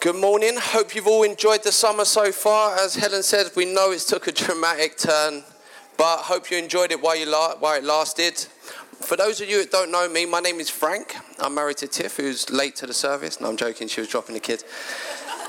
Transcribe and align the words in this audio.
Good 0.00 0.14
morning. 0.14 0.52
Hope 0.56 0.94
you've 0.94 1.08
all 1.08 1.24
enjoyed 1.24 1.64
the 1.64 1.72
summer 1.72 2.04
so 2.04 2.30
far. 2.30 2.78
As 2.78 2.94
Helen 2.94 3.24
said, 3.24 3.50
we 3.56 3.64
know 3.64 3.90
it's 3.90 4.04
took 4.04 4.28
a 4.28 4.32
dramatic 4.32 4.96
turn, 4.96 5.42
but 5.96 6.18
hope 6.18 6.52
you 6.52 6.56
enjoyed 6.56 6.92
it 6.92 7.02
while, 7.02 7.16
you 7.16 7.26
la- 7.26 7.56
while 7.56 7.76
it 7.76 7.82
lasted. 7.82 8.38
For 9.00 9.16
those 9.16 9.40
of 9.40 9.50
you 9.50 9.58
that 9.58 9.72
don't 9.72 9.90
know 9.90 10.08
me, 10.08 10.24
my 10.24 10.38
name 10.38 10.60
is 10.60 10.70
Frank. 10.70 11.16
I'm 11.40 11.56
married 11.56 11.78
to 11.78 11.88
Tiff, 11.88 12.16
who's 12.16 12.48
late 12.48 12.76
to 12.76 12.86
the 12.86 12.94
service. 12.94 13.40
No, 13.40 13.48
I'm 13.48 13.56
joking. 13.56 13.88
She 13.88 14.00
was 14.00 14.08
dropping 14.08 14.34
the 14.34 14.40
kids. 14.40 14.62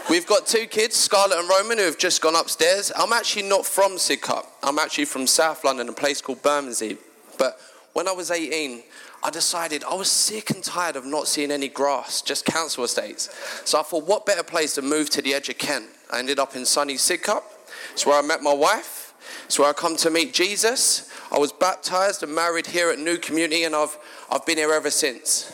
We've 0.09 0.25
got 0.25 0.47
two 0.47 0.65
kids, 0.65 0.95
Scarlett 0.95 1.37
and 1.37 1.47
Roman, 1.47 1.77
who 1.77 1.83
have 1.83 1.99
just 1.99 2.19
gone 2.19 2.35
upstairs. 2.35 2.91
I'm 2.97 3.13
actually 3.13 3.43
not 3.43 3.67
from 3.67 3.97
Sidcup. 3.97 4.47
I'm 4.63 4.79
actually 4.79 5.05
from 5.05 5.27
South 5.27 5.63
London, 5.63 5.89
a 5.89 5.93
place 5.93 6.21
called 6.23 6.41
Bermondsey. 6.41 6.97
But 7.37 7.59
when 7.93 8.07
I 8.07 8.13
was 8.13 8.31
18, 8.31 8.81
I 9.21 9.29
decided 9.29 9.83
I 9.83 9.95
was 9.95 10.09
sick 10.09 10.49
and 10.49 10.63
tired 10.63 10.95
of 10.95 11.05
not 11.05 11.27
seeing 11.27 11.51
any 11.51 11.67
grass, 11.67 12.21
just 12.21 12.45
council 12.45 12.83
estates. 12.83 13.29
So 13.65 13.79
I 13.79 13.83
thought, 13.83 14.05
what 14.05 14.25
better 14.25 14.43
place 14.43 14.75
to 14.75 14.81
move 14.81 15.09
to 15.11 15.21
the 15.21 15.33
edge 15.33 15.49
of 15.49 15.57
Kent? 15.57 15.87
I 16.11 16.19
ended 16.19 16.39
up 16.39 16.55
in 16.55 16.65
sunny 16.65 16.95
Sidcup. 16.95 17.43
It's 17.91 18.05
where 18.05 18.17
I 18.17 18.21
met 18.21 18.41
my 18.41 18.53
wife. 18.53 19.13
It's 19.45 19.59
where 19.59 19.69
I 19.69 19.73
come 19.73 19.97
to 19.97 20.09
meet 20.09 20.33
Jesus. 20.33 21.11
I 21.31 21.37
was 21.37 21.51
baptized 21.51 22.23
and 22.23 22.33
married 22.33 22.67
here 22.67 22.89
at 22.89 22.99
New 22.99 23.17
Community, 23.17 23.63
and 23.63 23.75
I've, 23.75 23.97
I've 24.31 24.45
been 24.45 24.57
here 24.57 24.71
ever 24.71 24.89
since. 24.89 25.51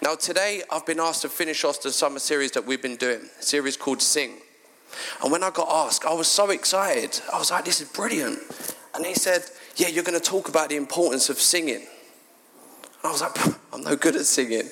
Now, 0.00 0.14
today 0.14 0.62
I've 0.70 0.86
been 0.86 1.00
asked 1.00 1.22
to 1.22 1.28
finish 1.28 1.64
off 1.64 1.82
the 1.82 1.92
summer 1.92 2.18
series 2.18 2.52
that 2.52 2.66
we've 2.66 2.82
been 2.82 2.96
doing, 2.96 3.28
a 3.38 3.42
series 3.42 3.76
called 3.76 4.00
Sing. 4.00 4.34
And 5.22 5.32
when 5.32 5.42
I 5.42 5.50
got 5.50 5.68
asked, 5.86 6.04
I 6.04 6.12
was 6.12 6.28
so 6.28 6.50
excited. 6.50 7.20
I 7.32 7.38
was 7.38 7.50
like, 7.50 7.64
this 7.64 7.80
is 7.80 7.88
brilliant. 7.88 8.38
And 8.94 9.06
he 9.06 9.14
said, 9.14 9.42
yeah, 9.76 9.88
you're 9.88 10.04
going 10.04 10.18
to 10.18 10.24
talk 10.24 10.48
about 10.48 10.68
the 10.68 10.76
importance 10.76 11.30
of 11.30 11.38
singing. 11.38 11.86
I 13.04 13.10
was 13.10 13.20
like, 13.20 13.36
I'm 13.72 13.82
no 13.82 13.96
good 13.96 14.16
at 14.16 14.26
singing. 14.26 14.68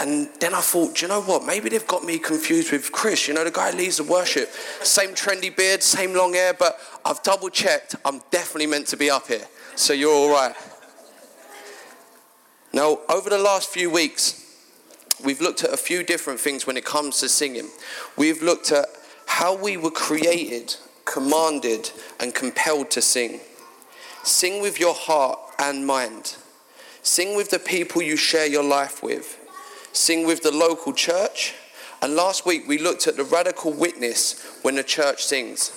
And 0.00 0.30
then 0.40 0.54
I 0.54 0.62
thought, 0.62 1.02
you 1.02 1.08
know 1.08 1.20
what? 1.20 1.44
Maybe 1.44 1.68
they've 1.68 1.86
got 1.86 2.04
me 2.04 2.18
confused 2.18 2.72
with 2.72 2.90
Chris. 2.90 3.28
You 3.28 3.34
know, 3.34 3.44
the 3.44 3.50
guy 3.50 3.70
leads 3.70 3.98
the 3.98 4.04
worship. 4.04 4.48
Same 4.82 5.10
trendy 5.10 5.54
beard, 5.54 5.82
same 5.82 6.14
long 6.14 6.32
hair, 6.32 6.54
but 6.54 6.78
I've 7.04 7.22
double 7.22 7.50
checked. 7.50 7.96
I'm 8.02 8.22
definitely 8.30 8.66
meant 8.66 8.86
to 8.88 8.96
be 8.96 9.10
up 9.10 9.28
here. 9.28 9.46
So 9.76 9.92
you're 9.92 10.12
all 10.12 10.32
right. 10.32 10.54
Now, 12.72 13.00
over 13.10 13.28
the 13.28 13.38
last 13.38 13.68
few 13.68 13.90
weeks, 13.90 14.58
we've 15.22 15.42
looked 15.42 15.64
at 15.64 15.74
a 15.74 15.76
few 15.76 16.02
different 16.02 16.40
things 16.40 16.66
when 16.66 16.78
it 16.78 16.84
comes 16.86 17.20
to 17.20 17.28
singing. 17.28 17.68
We've 18.16 18.42
looked 18.42 18.72
at 18.72 18.86
how 19.26 19.54
we 19.54 19.76
were 19.76 19.90
created, 19.90 20.76
commanded, 21.04 21.90
and 22.18 22.34
compelled 22.34 22.90
to 22.92 23.02
sing. 23.02 23.40
Sing 24.22 24.62
with 24.62 24.80
your 24.80 24.94
heart 24.94 25.38
and 25.58 25.86
mind. 25.86 26.36
Sing 27.02 27.36
with 27.36 27.50
the 27.50 27.58
people 27.58 28.02
you 28.02 28.16
share 28.16 28.46
your 28.46 28.64
life 28.64 29.02
with. 29.02 29.38
Sing 29.92 30.26
with 30.26 30.42
the 30.42 30.52
local 30.52 30.92
church. 30.92 31.54
And 32.02 32.14
last 32.14 32.46
week 32.46 32.66
we 32.68 32.78
looked 32.78 33.06
at 33.06 33.16
the 33.16 33.24
radical 33.24 33.72
witness 33.72 34.58
when 34.62 34.76
the 34.76 34.84
church 34.84 35.24
sings. 35.24 35.72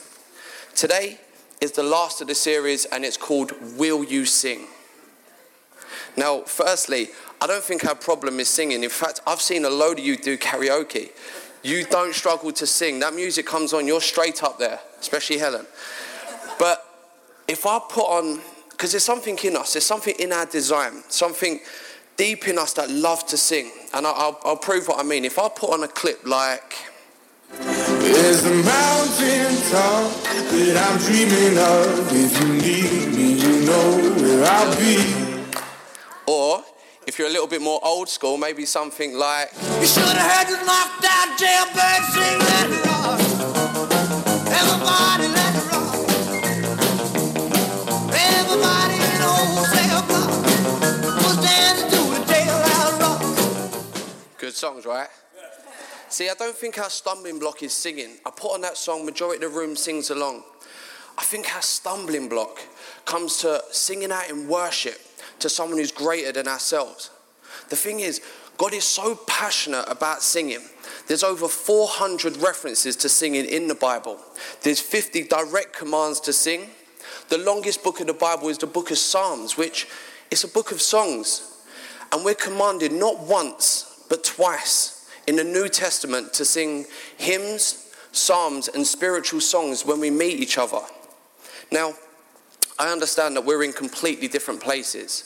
Today 0.76 1.20
is 1.62 1.72
the 1.72 1.84
last 1.84 2.22
of 2.22 2.28
the 2.28 2.36
series 2.36 2.86
and 2.86 3.06
it's 3.06 3.18
called 3.18 3.54
Will 3.78 4.04
You 4.04 4.26
Sing? 4.26 4.68
Now, 6.16 6.42
firstly, 6.42 7.10
I 7.42 7.48
don't 7.48 7.64
think 7.64 7.86
our 7.86 7.96
problem 7.96 8.40
is 8.40 8.48
singing. 8.48 8.84
In 8.84 8.90
fact, 8.90 9.22
I've 9.26 9.42
seen 9.42 9.66
a 9.66 9.70
load 9.70 10.00
of 10.00 10.06
you 10.06 10.16
do 10.16 10.38
karaoke. 10.38 11.10
You 11.64 11.86
don't 11.86 12.14
struggle 12.14 12.52
to 12.52 12.68
sing. 12.68 13.00
That 13.00 13.14
music 13.14 13.46
comes 13.46 13.74
on, 13.74 13.88
you're 13.88 14.02
straight 14.02 14.44
up 14.44 14.60
there, 14.60 14.80
especially 15.00 15.38
Helen. 15.38 15.66
But 16.60 16.86
if 17.48 17.66
I 17.66 17.80
put 17.90 18.04
on 18.04 18.42
because 18.84 18.92
there's 18.92 19.06
something 19.06 19.40
in 19.46 19.56
us, 19.56 19.72
there's 19.72 19.86
something 19.86 20.14
in 20.20 20.34
our 20.34 20.46
design, 20.46 21.04
something 21.08 21.62
deep 22.18 22.50
in 22.50 22.58
us 22.58 22.74
that 22.74 22.90
love 22.90 23.26
to 23.26 23.38
sing. 23.38 23.72
And 23.94 24.06
I'll, 24.06 24.38
I'll 24.44 24.58
prove 24.58 24.90
what 24.90 25.00
I 25.00 25.04
mean. 25.04 25.24
If 25.24 25.40
I 25.40 25.48
put 25.48 25.70
on 25.70 25.86
a 25.86 25.88
clip 25.88 26.28
like. 26.28 26.76
There's 27.50 28.44
a 28.44 28.50
mountain 28.50 29.56
top 29.72 30.12
that 30.52 30.76
I'm 30.84 30.98
dreaming 31.00 31.58
of. 31.58 32.12
If 32.12 32.42
you 32.42 32.48
need 32.56 33.16
me, 33.16 33.34
you 33.40 33.66
know 33.66 34.16
where 34.22 34.44
I'll 34.52 34.78
be. 34.78 35.00
Or 36.28 36.66
if 37.08 37.18
you're 37.18 37.30
a 37.30 37.32
little 37.32 37.48
bit 37.48 37.62
more 37.62 37.80
old 37.86 38.10
school, 38.10 38.36
maybe 38.36 38.66
something 38.66 39.14
like. 39.14 39.50
You 39.80 39.88
should 39.88 40.04
have 40.04 40.18
had 40.18 40.48
the 40.48 40.58
knocked 40.66 41.06
out 41.08 41.40
jailbird 41.40 42.04
sing 42.12 42.38
that 42.52 42.68
rock. 42.84 43.20
Everybody 44.52 45.28
let 45.34 45.56
it 45.56 45.72
rock. 45.72 45.83
Good 54.38 54.54
songs, 54.54 54.86
right? 54.86 55.08
See, 56.10 56.30
I 56.30 56.34
don't 56.38 56.56
think 56.56 56.78
our 56.78 56.90
stumbling 56.90 57.40
block 57.40 57.64
is 57.64 57.74
singing. 57.74 58.18
I 58.26 58.30
put 58.30 58.54
on 58.54 58.62
that 58.62 58.78
song, 58.78 59.06
majority 59.06 59.44
of 59.44 59.52
the 59.52 59.58
room 59.58 59.76
sings 59.76 60.10
along. 60.10 60.44
I 61.18 61.24
think 61.24 61.56
our 61.56 61.62
stumbling 61.62 62.30
block 62.30 62.60
comes 63.06 63.38
to 63.40 63.64
singing 63.72 64.12
out 64.12 64.30
in 64.30 64.48
worship 64.48 65.00
to 65.40 65.50
someone 65.50 65.80
who's 65.80 65.92
greater 65.92 66.32
than 66.32 66.48
ourselves. 66.48 67.10
The 67.70 67.76
thing 67.76 68.02
is, 68.02 68.22
God 68.58 68.74
is 68.74 68.84
so 68.84 69.16
passionate 69.28 69.86
about 69.88 70.22
singing. 70.22 70.62
There's 71.08 71.24
over 71.24 71.48
400 71.48 72.38
references 72.38 72.96
to 72.98 73.10
singing 73.10 73.46
in 73.46 73.68
the 73.68 73.76
Bible. 73.76 74.20
There's 74.62 74.80
50 74.80 75.24
direct 75.24 75.74
commands 75.74 76.20
to 76.22 76.34
sing. 76.34 76.70
The 77.30 77.38
longest 77.38 77.84
book 77.84 78.00
of 78.00 78.08
the 78.08 78.14
Bible 78.14 78.50
is 78.50 78.58
the 78.58 78.68
book 78.68 78.92
of 78.92 78.98
Psalms, 78.98 79.58
which 79.58 79.88
is 80.32 80.44
a 80.44 80.48
book 80.48 80.72
of 80.72 80.82
songs. 80.82 81.64
And 82.12 82.24
we're 82.24 82.36
commanded 82.36 82.92
not 82.92 83.20
once, 83.20 84.06
but 84.10 84.24
twice 84.24 85.10
in 85.28 85.36
the 85.36 85.44
New 85.44 85.70
Testament 85.70 86.34
to 86.34 86.46
sing 86.46 86.86
hymns, 87.18 87.92
psalms, 88.12 88.68
and 88.68 88.86
spiritual 88.86 89.42
songs 89.42 89.86
when 89.86 90.00
we 90.00 90.12
meet 90.12 90.40
each 90.40 90.58
other. 90.58 90.82
Now, 91.72 91.94
I 92.78 92.92
understand 92.92 93.36
that 93.36 93.46
we're 93.46 93.64
in 93.64 93.74
completely 93.74 94.28
different 94.28 94.62
places. 94.62 95.24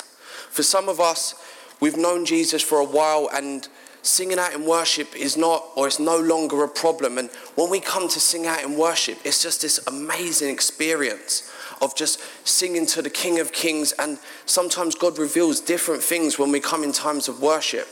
For 0.50 0.64
some 0.64 0.88
of 0.90 1.00
us, 1.00 1.36
we've 1.80 1.98
known 1.98 2.26
Jesus 2.26 2.62
for 2.62 2.80
a 2.80 2.86
while 2.86 3.30
and 3.34 3.68
singing 4.02 4.40
out 4.40 4.54
in 4.54 4.66
worship 4.66 5.16
is 5.16 5.36
not 5.36 5.66
or 5.76 5.88
it's 5.88 6.00
no 6.00 6.18
longer 6.18 6.64
a 6.64 6.68
problem 6.68 7.18
and 7.18 7.30
when 7.56 7.70
we 7.70 7.80
come 7.80 8.08
to 8.08 8.20
sing 8.20 8.48
out 8.48 8.64
in 8.64 8.78
worship 8.78 9.18
it's 9.26 9.44
just 9.44 9.62
this 9.62 9.86
amazing 9.88 10.50
experience 10.50 11.52
of 11.82 11.96
just 11.96 12.20
singing 12.48 12.86
to 12.88 13.02
the 13.02 13.10
king 13.10 13.40
of 13.40 13.52
kings. 13.52 13.94
And 13.94 14.20
sometimes 14.46 14.96
god 14.96 15.18
reveals 15.18 15.60
different 15.60 16.04
things 16.04 16.38
when 16.38 16.52
we 16.52 16.60
come 16.60 16.84
in 16.84 16.92
times 16.92 17.28
of 17.28 17.42
worship. 17.42 17.88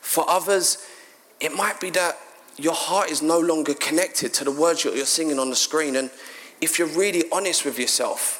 For 0.00 0.28
others 0.28 0.86
it 1.40 1.54
might 1.54 1.80
be 1.80 1.90
that 1.90 2.18
your 2.56 2.74
heart 2.74 3.10
is 3.10 3.22
no 3.22 3.38
longer 3.38 3.74
connected 3.74 4.34
to 4.34 4.44
the 4.44 4.50
words 4.52 4.84
you're 4.84 5.06
singing 5.06 5.38
on 5.38 5.50
the 5.50 5.56
screen. 5.56 5.96
And 5.96 6.10
if 6.60 6.78
you're 6.78 6.88
really 6.88 7.24
honest 7.32 7.64
with 7.64 7.78
yourself 7.78 8.36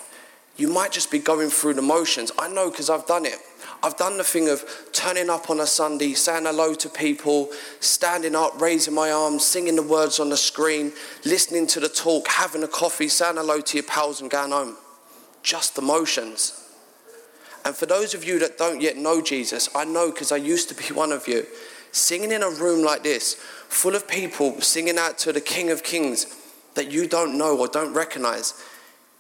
you 0.57 0.69
might 0.69 0.93
just 0.93 1.11
be 1.11 1.19
going 1.19 1.49
through 1.49 1.75
the 1.75 1.83
motions. 1.83 2.31
I 2.39 2.49
know 2.49 2.71
because 2.71 2.91
i've 2.91 3.07
done 3.07 3.25
it 3.25 3.39
I've 3.83 3.97
done 3.97 4.19
the 4.19 4.25
thing 4.25 4.49
of 4.49 4.65
turning 4.93 5.31
up 5.31 5.49
on 5.49 5.61
a 5.61 5.67
Sunday, 5.67 6.13
saying 6.13 6.45
hello 6.45 6.75
to 6.75 6.89
people, 6.89 7.49
standing 7.81 8.35
up, 8.35 8.61
raising 8.61 8.95
my 8.95 9.11
arms, 9.11 9.45
singing 9.45 9.77
the 9.77 9.83
words 9.83 10.21
on 10.21 10.29
the 10.29 10.37
screen, 10.37 10.93
listening 11.25 11.67
to 11.69 11.81
the 11.81 11.89
talk, 11.89 12.29
having 12.29 12.63
a 12.63 12.69
coffee, 12.69 13.09
saying 13.09 13.37
hello 13.37 13.61
to 13.61 13.77
your 13.79 13.85
pals 13.85 14.21
and 14.21 14.31
going 14.31 14.53
home. 14.53 14.77
Just 15.43 15.77
the 15.77 15.83
motions. 15.83 16.69
And 17.65 17.75
for 17.75 17.87
those 17.87 18.13
of 18.13 18.25
you 18.25 18.39
that 18.41 18.59
don't 18.59 18.81
yet 18.83 18.97
know 18.97 19.23
Jesus, 19.23 19.69
I 19.75 19.85
know 19.85 20.11
because 20.11 20.33
I 20.33 20.37
used 20.37 20.69
to 20.69 20.75
be 20.75 20.85
one 20.95 21.13
of 21.13 21.27
you, 21.27 21.47
singing 21.93 22.33
in 22.33 22.43
a 22.43 22.51
room 22.51 22.85
like 22.85 23.03
this, 23.03 23.35
full 23.35 23.95
of 23.95 24.07
people 24.07 24.61
singing 24.61 24.99
out 24.99 25.17
to 25.19 25.33
the 25.33 25.41
King 25.41 25.71
of 25.71 25.83
Kings 25.83 26.37
that 26.75 26.91
you 26.91 27.07
don't 27.07 27.37
know 27.37 27.59
or 27.59 27.67
don't 27.67 27.95
recognize, 27.95 28.55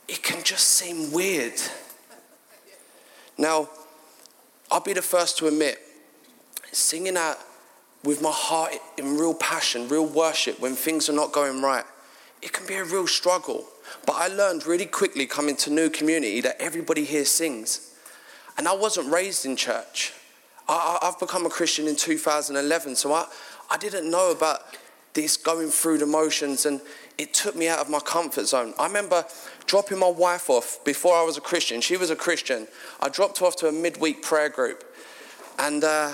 it 0.06 0.22
can 0.22 0.42
just 0.42 0.66
seem 0.68 1.12
weird. 1.12 1.54
Now, 3.38 3.70
I'll 4.70 4.80
be 4.80 4.92
the 4.92 5.02
first 5.02 5.38
to 5.38 5.48
admit, 5.48 5.78
singing 6.72 7.16
out 7.16 7.38
with 8.04 8.22
my 8.22 8.30
heart 8.32 8.74
in 8.96 9.16
real 9.16 9.34
passion, 9.34 9.88
real 9.88 10.06
worship, 10.06 10.60
when 10.60 10.74
things 10.74 11.08
are 11.08 11.12
not 11.12 11.32
going 11.32 11.60
right, 11.60 11.84
it 12.40 12.52
can 12.52 12.66
be 12.66 12.74
a 12.74 12.84
real 12.84 13.06
struggle. 13.06 13.66
But 14.06 14.16
I 14.16 14.28
learned 14.28 14.66
really 14.66 14.86
quickly 14.86 15.26
coming 15.26 15.56
to 15.56 15.70
New 15.70 15.90
Community 15.90 16.40
that 16.42 16.56
everybody 16.60 17.04
here 17.04 17.24
sings. 17.24 17.94
And 18.56 18.68
I 18.68 18.74
wasn't 18.74 19.12
raised 19.12 19.44
in 19.44 19.56
church. 19.56 20.12
I, 20.68 20.98
have 21.02 21.18
become 21.18 21.46
a 21.46 21.50
Christian 21.50 21.88
in 21.88 21.96
2011, 21.96 22.94
so 22.94 23.12
I, 23.12 23.26
I 23.70 23.76
didn't 23.76 24.08
know 24.08 24.30
about 24.30 24.60
this 25.14 25.36
going 25.36 25.68
through 25.68 25.98
the 25.98 26.06
motions, 26.06 26.64
and 26.64 26.80
it 27.18 27.34
took 27.34 27.56
me 27.56 27.68
out 27.68 27.80
of 27.80 27.90
my 27.90 27.98
comfort 27.98 28.46
zone. 28.46 28.72
I 28.78 28.86
remember 28.86 29.24
dropping 29.70 30.00
my 30.00 30.08
wife 30.08 30.50
off 30.50 30.84
before 30.84 31.14
I 31.14 31.22
was 31.22 31.36
a 31.36 31.40
Christian. 31.40 31.80
She 31.80 31.96
was 31.96 32.10
a 32.10 32.16
Christian. 32.16 32.66
I 32.98 33.08
dropped 33.08 33.38
her 33.38 33.46
off 33.46 33.54
to 33.58 33.68
a 33.68 33.72
midweek 33.72 34.20
prayer 34.20 34.48
group. 34.48 34.82
And 35.60 35.84
uh, 35.84 36.10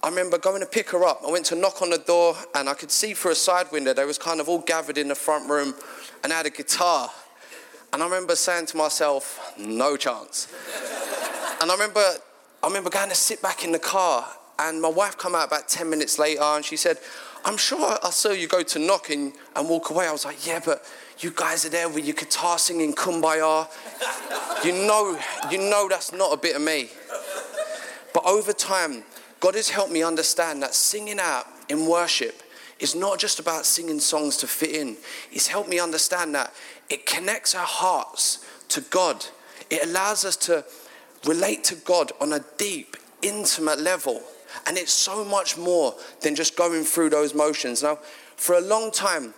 I 0.00 0.08
remember 0.08 0.38
going 0.38 0.60
to 0.60 0.66
pick 0.66 0.90
her 0.90 1.04
up. 1.04 1.20
I 1.26 1.30
went 1.32 1.44
to 1.46 1.56
knock 1.56 1.82
on 1.82 1.90
the 1.90 1.98
door, 1.98 2.36
and 2.54 2.68
I 2.68 2.74
could 2.74 2.92
see 2.92 3.12
through 3.12 3.32
a 3.32 3.34
side 3.34 3.72
window 3.72 3.94
they 3.94 4.04
was 4.04 4.16
kind 4.16 4.38
of 4.38 4.48
all 4.48 4.60
gathered 4.60 4.96
in 4.96 5.08
the 5.08 5.16
front 5.16 5.50
room 5.50 5.74
and 6.22 6.32
had 6.32 6.46
a 6.46 6.50
guitar. 6.50 7.10
And 7.92 8.00
I 8.00 8.04
remember 8.04 8.36
saying 8.36 8.66
to 8.66 8.76
myself, 8.76 9.40
no 9.58 9.96
chance. 9.96 10.46
and 11.60 11.72
I 11.72 11.74
remember, 11.74 12.04
I 12.62 12.66
remember 12.68 12.90
going 12.90 13.08
to 13.08 13.16
sit 13.16 13.42
back 13.42 13.64
in 13.64 13.72
the 13.72 13.80
car, 13.80 14.24
and 14.60 14.80
my 14.80 14.88
wife 14.88 15.18
come 15.18 15.34
out 15.34 15.48
about 15.48 15.66
10 15.66 15.90
minutes 15.90 16.20
later, 16.20 16.42
and 16.42 16.64
she 16.64 16.76
said, 16.76 16.98
I'm 17.44 17.56
sure 17.56 17.98
I 18.04 18.10
saw 18.10 18.30
you 18.30 18.46
go 18.46 18.62
to 18.62 18.78
knock 18.78 19.10
and, 19.10 19.32
and 19.56 19.68
walk 19.68 19.90
away. 19.90 20.06
I 20.06 20.12
was 20.12 20.24
like, 20.24 20.46
yeah, 20.46 20.60
but 20.64 20.86
you 21.20 21.30
guys 21.30 21.64
are 21.64 21.70
there 21.70 21.88
with 21.88 22.04
your 22.04 22.14
guitar 22.14 22.58
singing 22.58 22.94
Kumbaya. 22.94 23.68
You 24.64 24.72
know, 24.72 25.18
you 25.50 25.58
know 25.58 25.88
that's 25.88 26.12
not 26.12 26.32
a 26.32 26.36
bit 26.36 26.56
of 26.56 26.62
me. 26.62 26.88
But 28.12 28.24
over 28.26 28.52
time, 28.52 29.04
God 29.40 29.54
has 29.54 29.68
helped 29.68 29.92
me 29.92 30.02
understand 30.02 30.62
that 30.62 30.74
singing 30.74 31.18
out 31.18 31.46
in 31.68 31.86
worship 31.86 32.42
is 32.78 32.94
not 32.94 33.18
just 33.18 33.38
about 33.38 33.66
singing 33.66 34.00
songs 34.00 34.36
to 34.38 34.46
fit 34.46 34.70
in. 34.70 34.96
He's 35.30 35.46
helped 35.46 35.68
me 35.68 35.78
understand 35.78 36.34
that 36.34 36.52
it 36.88 37.06
connects 37.06 37.54
our 37.54 37.66
hearts 37.66 38.44
to 38.68 38.80
God. 38.82 39.24
It 39.70 39.84
allows 39.84 40.24
us 40.24 40.36
to 40.36 40.64
relate 41.26 41.64
to 41.64 41.76
God 41.76 42.12
on 42.20 42.32
a 42.32 42.44
deep, 42.58 42.96
intimate 43.22 43.80
level. 43.80 44.22
And 44.66 44.76
it's 44.76 44.92
so 44.92 45.24
much 45.24 45.56
more 45.56 45.94
than 46.20 46.34
just 46.34 46.56
going 46.56 46.84
through 46.84 47.10
those 47.10 47.34
motions. 47.34 47.82
Now, 47.82 47.98
for 48.36 48.54
a 48.56 48.60
long 48.60 48.90
time, 48.90 49.34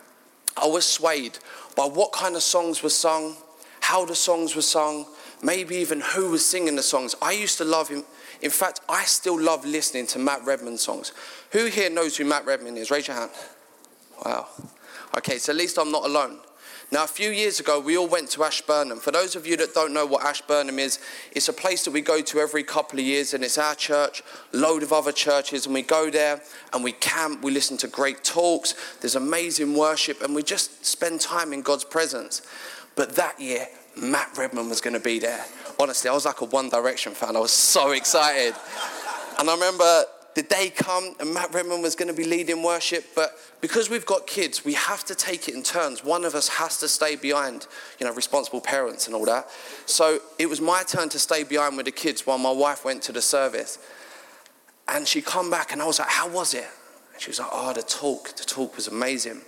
I 0.56 0.67
was 0.67 0.87
swayed 0.87 1.38
by 1.76 1.85
what 1.85 2.12
kind 2.12 2.37
of 2.37 2.43
songs 2.43 2.82
were 2.82 2.91
sung, 2.91 3.37
how 3.81 4.05
the 4.05 4.14
songs 4.14 4.56
were 4.56 4.62
sung, 4.62 5.06
maybe 5.43 5.76
even 5.76 6.00
who 6.00 6.31
was 6.31 6.44
singing 6.44 6.76
the 6.76 6.82
songs. 6.82 7.14
I 7.20 7.32
used 7.32 7.58
to 7.58 7.64
love 7.64 7.88
him. 7.88 8.05
In 8.43 8.50
fact, 8.50 8.81
I 8.88 9.05
still 9.05 9.41
love 9.41 9.64
listening 9.64 10.06
to 10.08 10.19
Matt 10.19 10.44
Redman 10.44 10.79
songs. 10.79 11.12
Who 11.53 11.67
here 11.67 11.91
knows 11.91 12.17
who 12.17 12.25
Matt 12.25 12.47
Redman 12.47 12.76
is? 12.76 12.91
Raise 12.91 13.08
your 13.08 13.17
hand. 13.17 13.31
Wow. 14.25 14.49
Okay, 15.17 15.38
so 15.38 15.53
at 15.53 15.56
least 15.56 15.79
I'm 15.79 15.91
not 15.91 16.05
alone. 16.05 16.38
Now, 16.93 17.03
a 17.03 17.09
few 17.09 17.31
years 17.31 17.59
ago, 17.59 17.81
we 17.81 17.97
all 17.97 18.06
went 18.06 18.31
to 18.31 18.44
Ashburnham. 18.44 19.00
For 19.00 19.11
those 19.11 19.35
of 19.35 19.44
you 19.44 19.56
that 19.56 19.75
don't 19.75 19.93
know 19.93 20.06
what 20.06 20.25
Ashburnham 20.25 20.79
is, 20.79 21.00
it's 21.33 21.49
a 21.49 21.53
place 21.53 21.85
that 21.85 21.91
we 21.91 22.00
go 22.00 22.21
to 22.23 22.38
every 22.38 22.62
couple 22.62 23.00
of 23.00 23.05
years, 23.05 23.35
and 23.35 23.43
it's 23.43 23.59
our 23.59 23.75
church, 23.75 24.23
load 24.53 24.85
of 24.85 24.93
other 24.93 25.11
churches, 25.11 25.67
and 25.67 25.75
we 25.75 25.83
go 25.83 26.11
there 26.11 26.41
and 26.73 26.85
we 26.85 26.93
camp, 26.93 27.43
we 27.43 27.50
listen 27.50 27.77
to 27.79 27.88
great 27.88 28.23
talks, 28.23 28.75
there's 29.00 29.17
amazing 29.17 29.77
worship, 29.77 30.23
and 30.23 30.33
we 30.33 30.44
just 30.44 30.87
spend 30.87 31.21
time 31.21 31.53
in 31.53 31.61
God's 31.61 31.85
presence. 31.85 32.43
But 32.94 33.17
that 33.17 33.41
year, 33.41 33.67
Matt 34.00 34.38
Redman 34.38 34.69
was 34.69 34.81
going 34.81 34.94
to 34.94 35.00
be 35.00 35.19
there. 35.19 35.44
Honestly, 35.81 36.09
I 36.09 36.15
was 36.15 36.25
like 36.25 36.41
a 36.41 36.44
One 36.44 36.69
Direction 36.69 37.15
fan. 37.15 37.35
I 37.35 37.41
was 37.41 37.50
so 37.50 37.91
excited. 37.91 38.55
And 39.38 39.50
I 39.50 39.55
remember 39.55 40.05
the 40.37 40.43
day 40.43 40.69
come 40.69 41.15
and 41.19 41.33
Matt 41.33 41.55
Redman 41.55 41.81
was 41.81 41.97
going 41.97 42.09
to 42.09 42.15
be 42.15 42.25
leading 42.25 42.62
worship, 42.62 43.06
but 43.15 43.33
because 43.62 43.88
we've 43.88 44.05
got 44.05 44.27
kids, 44.27 44.67
we 44.67 44.75
have 44.75 45.03
to 45.05 45.15
take 45.15 45.49
it 45.49 45.55
in 45.55 45.62
turns. 45.62 46.05
One 46.05 46.27
of 46.27 46.35
us 46.35 46.47
has 46.49 46.77
to 46.81 46.88
stay 46.88 47.17
behind, 47.17 47.67
you 47.99 48.06
know, 48.06 48.12
responsible 48.12 48.61
parents 48.61 49.06
and 49.06 49.17
all 49.17 49.25
that. 49.25 49.49
So 49.87 50.19
it 50.38 50.50
was 50.50 50.61
my 50.61 50.83
turn 50.83 51.09
to 51.09 51.19
stay 51.19 51.43
behind 51.43 51.79
with 51.79 51.87
the 51.87 51.93
kids 51.93 52.27
while 52.27 52.37
my 52.37 52.50
wife 52.50 52.85
went 52.85 53.03
to 53.05 53.12
the 53.12 53.23
service. 53.23 53.79
And 54.87 55.09
she 55.09 55.23
come 55.23 55.50
back 55.50 55.73
and 55.73 55.81
I 55.81 55.87
was 55.87 55.99
like, 55.99 56.11
how 56.11 56.29
was 56.29 56.53
it? 56.53 56.69
And 57.15 57.23
she 57.23 57.31
was 57.31 57.38
like, 57.38 57.49
oh, 57.50 57.73
the 57.73 57.83
talk, 57.83 58.37
the 58.37 58.44
talk 58.44 58.77
was 58.77 58.88
amazing. 58.88 59.41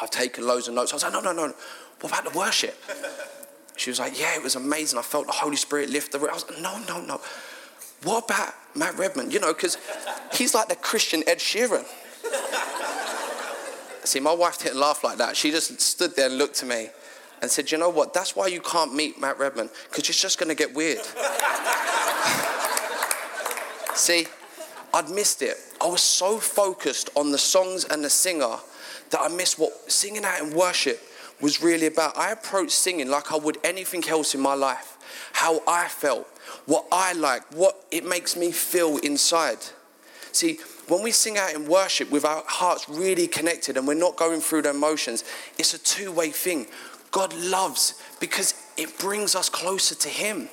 I've 0.00 0.10
taken 0.10 0.46
loads 0.46 0.68
of 0.68 0.74
notes. 0.74 0.92
I 0.92 0.96
was 0.96 1.02
like, 1.02 1.12
no, 1.12 1.20
no, 1.20 1.32
no, 1.32 1.54
what 2.00 2.10
about 2.10 2.32
the 2.32 2.36
worship? 2.36 2.82
She 3.76 3.90
was 3.90 3.98
like, 3.98 4.18
yeah, 4.18 4.36
it 4.36 4.42
was 4.42 4.56
amazing. 4.56 4.98
I 4.98 5.02
felt 5.02 5.26
the 5.26 5.32
Holy 5.32 5.56
Spirit 5.56 5.90
lift 5.90 6.12
the. 6.12 6.18
I 6.18 6.32
was 6.32 6.48
like, 6.48 6.60
no, 6.62 6.78
no, 6.88 7.04
no. 7.04 7.20
What 8.04 8.24
about 8.24 8.54
Matt 8.74 8.96
Redman? 8.98 9.30
You 9.30 9.40
know, 9.40 9.52
because 9.52 9.78
he's 10.32 10.54
like 10.54 10.68
the 10.68 10.76
Christian 10.76 11.22
Ed 11.26 11.38
Sheeran. 11.38 11.84
See, 14.04 14.20
my 14.20 14.32
wife 14.32 14.58
didn't 14.58 14.78
laugh 14.78 15.02
like 15.02 15.18
that. 15.18 15.36
She 15.36 15.50
just 15.50 15.80
stood 15.80 16.14
there 16.14 16.26
and 16.26 16.36
looked 16.36 16.62
at 16.62 16.68
me 16.68 16.90
and 17.40 17.50
said, 17.50 17.72
You 17.72 17.78
know 17.78 17.88
what? 17.88 18.12
That's 18.12 18.36
why 18.36 18.48
you 18.48 18.60
can't 18.60 18.94
meet 18.94 19.18
Matt 19.18 19.38
Redman, 19.38 19.70
because 19.88 20.08
it's 20.08 20.20
just 20.20 20.38
going 20.38 20.50
to 20.50 20.54
get 20.54 20.74
weird. 20.74 20.98
See, 23.94 24.26
I'd 24.92 25.08
missed 25.08 25.40
it. 25.40 25.56
I 25.80 25.86
was 25.86 26.02
so 26.02 26.38
focused 26.38 27.10
on 27.16 27.32
the 27.32 27.38
songs 27.38 27.84
and 27.84 28.04
the 28.04 28.10
singer 28.10 28.56
that 29.10 29.20
I 29.20 29.28
missed 29.28 29.58
what 29.58 29.90
singing 29.90 30.24
out 30.24 30.40
in 30.40 30.54
worship 30.54 31.00
was 31.40 31.62
really 31.62 31.86
about. 31.86 32.16
I 32.16 32.32
approached 32.32 32.72
singing 32.72 33.08
like 33.08 33.32
I 33.32 33.36
would 33.36 33.58
anything 33.64 34.04
else 34.08 34.34
in 34.34 34.40
my 34.40 34.54
life, 34.54 34.98
how 35.32 35.62
I 35.66 35.88
felt, 35.88 36.26
what 36.66 36.86
I 36.90 37.12
like, 37.12 37.42
what 37.54 37.84
it 37.90 38.04
makes 38.04 38.36
me 38.36 38.52
feel 38.52 38.98
inside. 38.98 39.58
See, 40.32 40.58
when 40.88 41.02
we 41.02 41.12
sing 41.12 41.38
out 41.38 41.54
in 41.54 41.68
worship 41.68 42.10
with 42.10 42.24
our 42.24 42.42
hearts 42.46 42.88
really 42.88 43.26
connected 43.26 43.76
and 43.76 43.86
we're 43.86 43.94
not 43.94 44.16
going 44.16 44.40
through 44.40 44.62
the 44.62 44.70
emotions, 44.70 45.24
it's 45.58 45.74
a 45.74 45.78
two 45.78 46.12
way 46.12 46.30
thing. 46.30 46.66
God 47.10 47.32
loves 47.32 47.94
because 48.20 48.54
it 48.76 48.98
brings 48.98 49.34
us 49.34 49.48
closer 49.48 49.94
to 49.94 50.08
Him. 50.08 50.48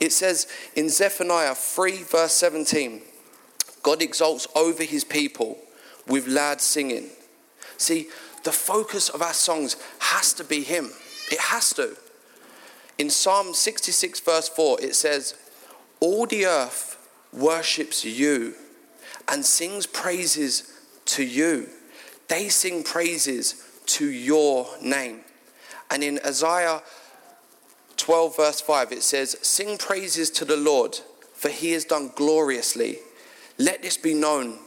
It 0.00 0.12
says 0.12 0.46
in 0.76 0.90
Zephaniah 0.90 1.54
3, 1.54 2.02
verse 2.02 2.32
17, 2.34 3.00
God 3.82 4.02
exalts 4.02 4.46
over 4.54 4.82
His 4.82 5.04
people 5.04 5.58
with 6.06 6.28
loud 6.28 6.60
singing. 6.60 7.06
See, 7.78 8.08
the 8.44 8.52
focus 8.52 9.08
of 9.08 9.22
our 9.22 9.32
songs 9.32 9.76
has 9.98 10.32
to 10.34 10.44
be 10.44 10.62
Him. 10.62 10.90
It 11.32 11.40
has 11.40 11.72
to. 11.74 11.96
In 12.98 13.10
Psalm 13.10 13.54
66, 13.54 14.20
verse 14.20 14.48
4, 14.48 14.80
it 14.82 14.94
says, 14.96 15.34
All 16.00 16.26
the 16.26 16.46
earth 16.46 16.96
worships 17.32 18.04
you 18.04 18.54
and 19.28 19.44
sings 19.44 19.86
praises 19.86 20.72
to 21.06 21.22
you. 21.22 21.68
They 22.26 22.48
sing 22.48 22.82
praises 22.82 23.64
to 23.86 24.10
your 24.10 24.66
name. 24.82 25.20
And 25.90 26.02
in 26.02 26.18
Isaiah 26.26 26.82
12, 27.96 28.36
verse 28.36 28.60
5, 28.60 28.92
it 28.92 29.02
says, 29.02 29.36
Sing 29.42 29.78
praises 29.78 30.28
to 30.30 30.44
the 30.44 30.56
Lord, 30.56 30.98
for 31.34 31.48
he 31.48 31.72
has 31.72 31.84
done 31.84 32.10
gloriously. 32.16 32.98
Let 33.58 33.82
this 33.82 33.96
be 33.96 34.14
known 34.14 34.58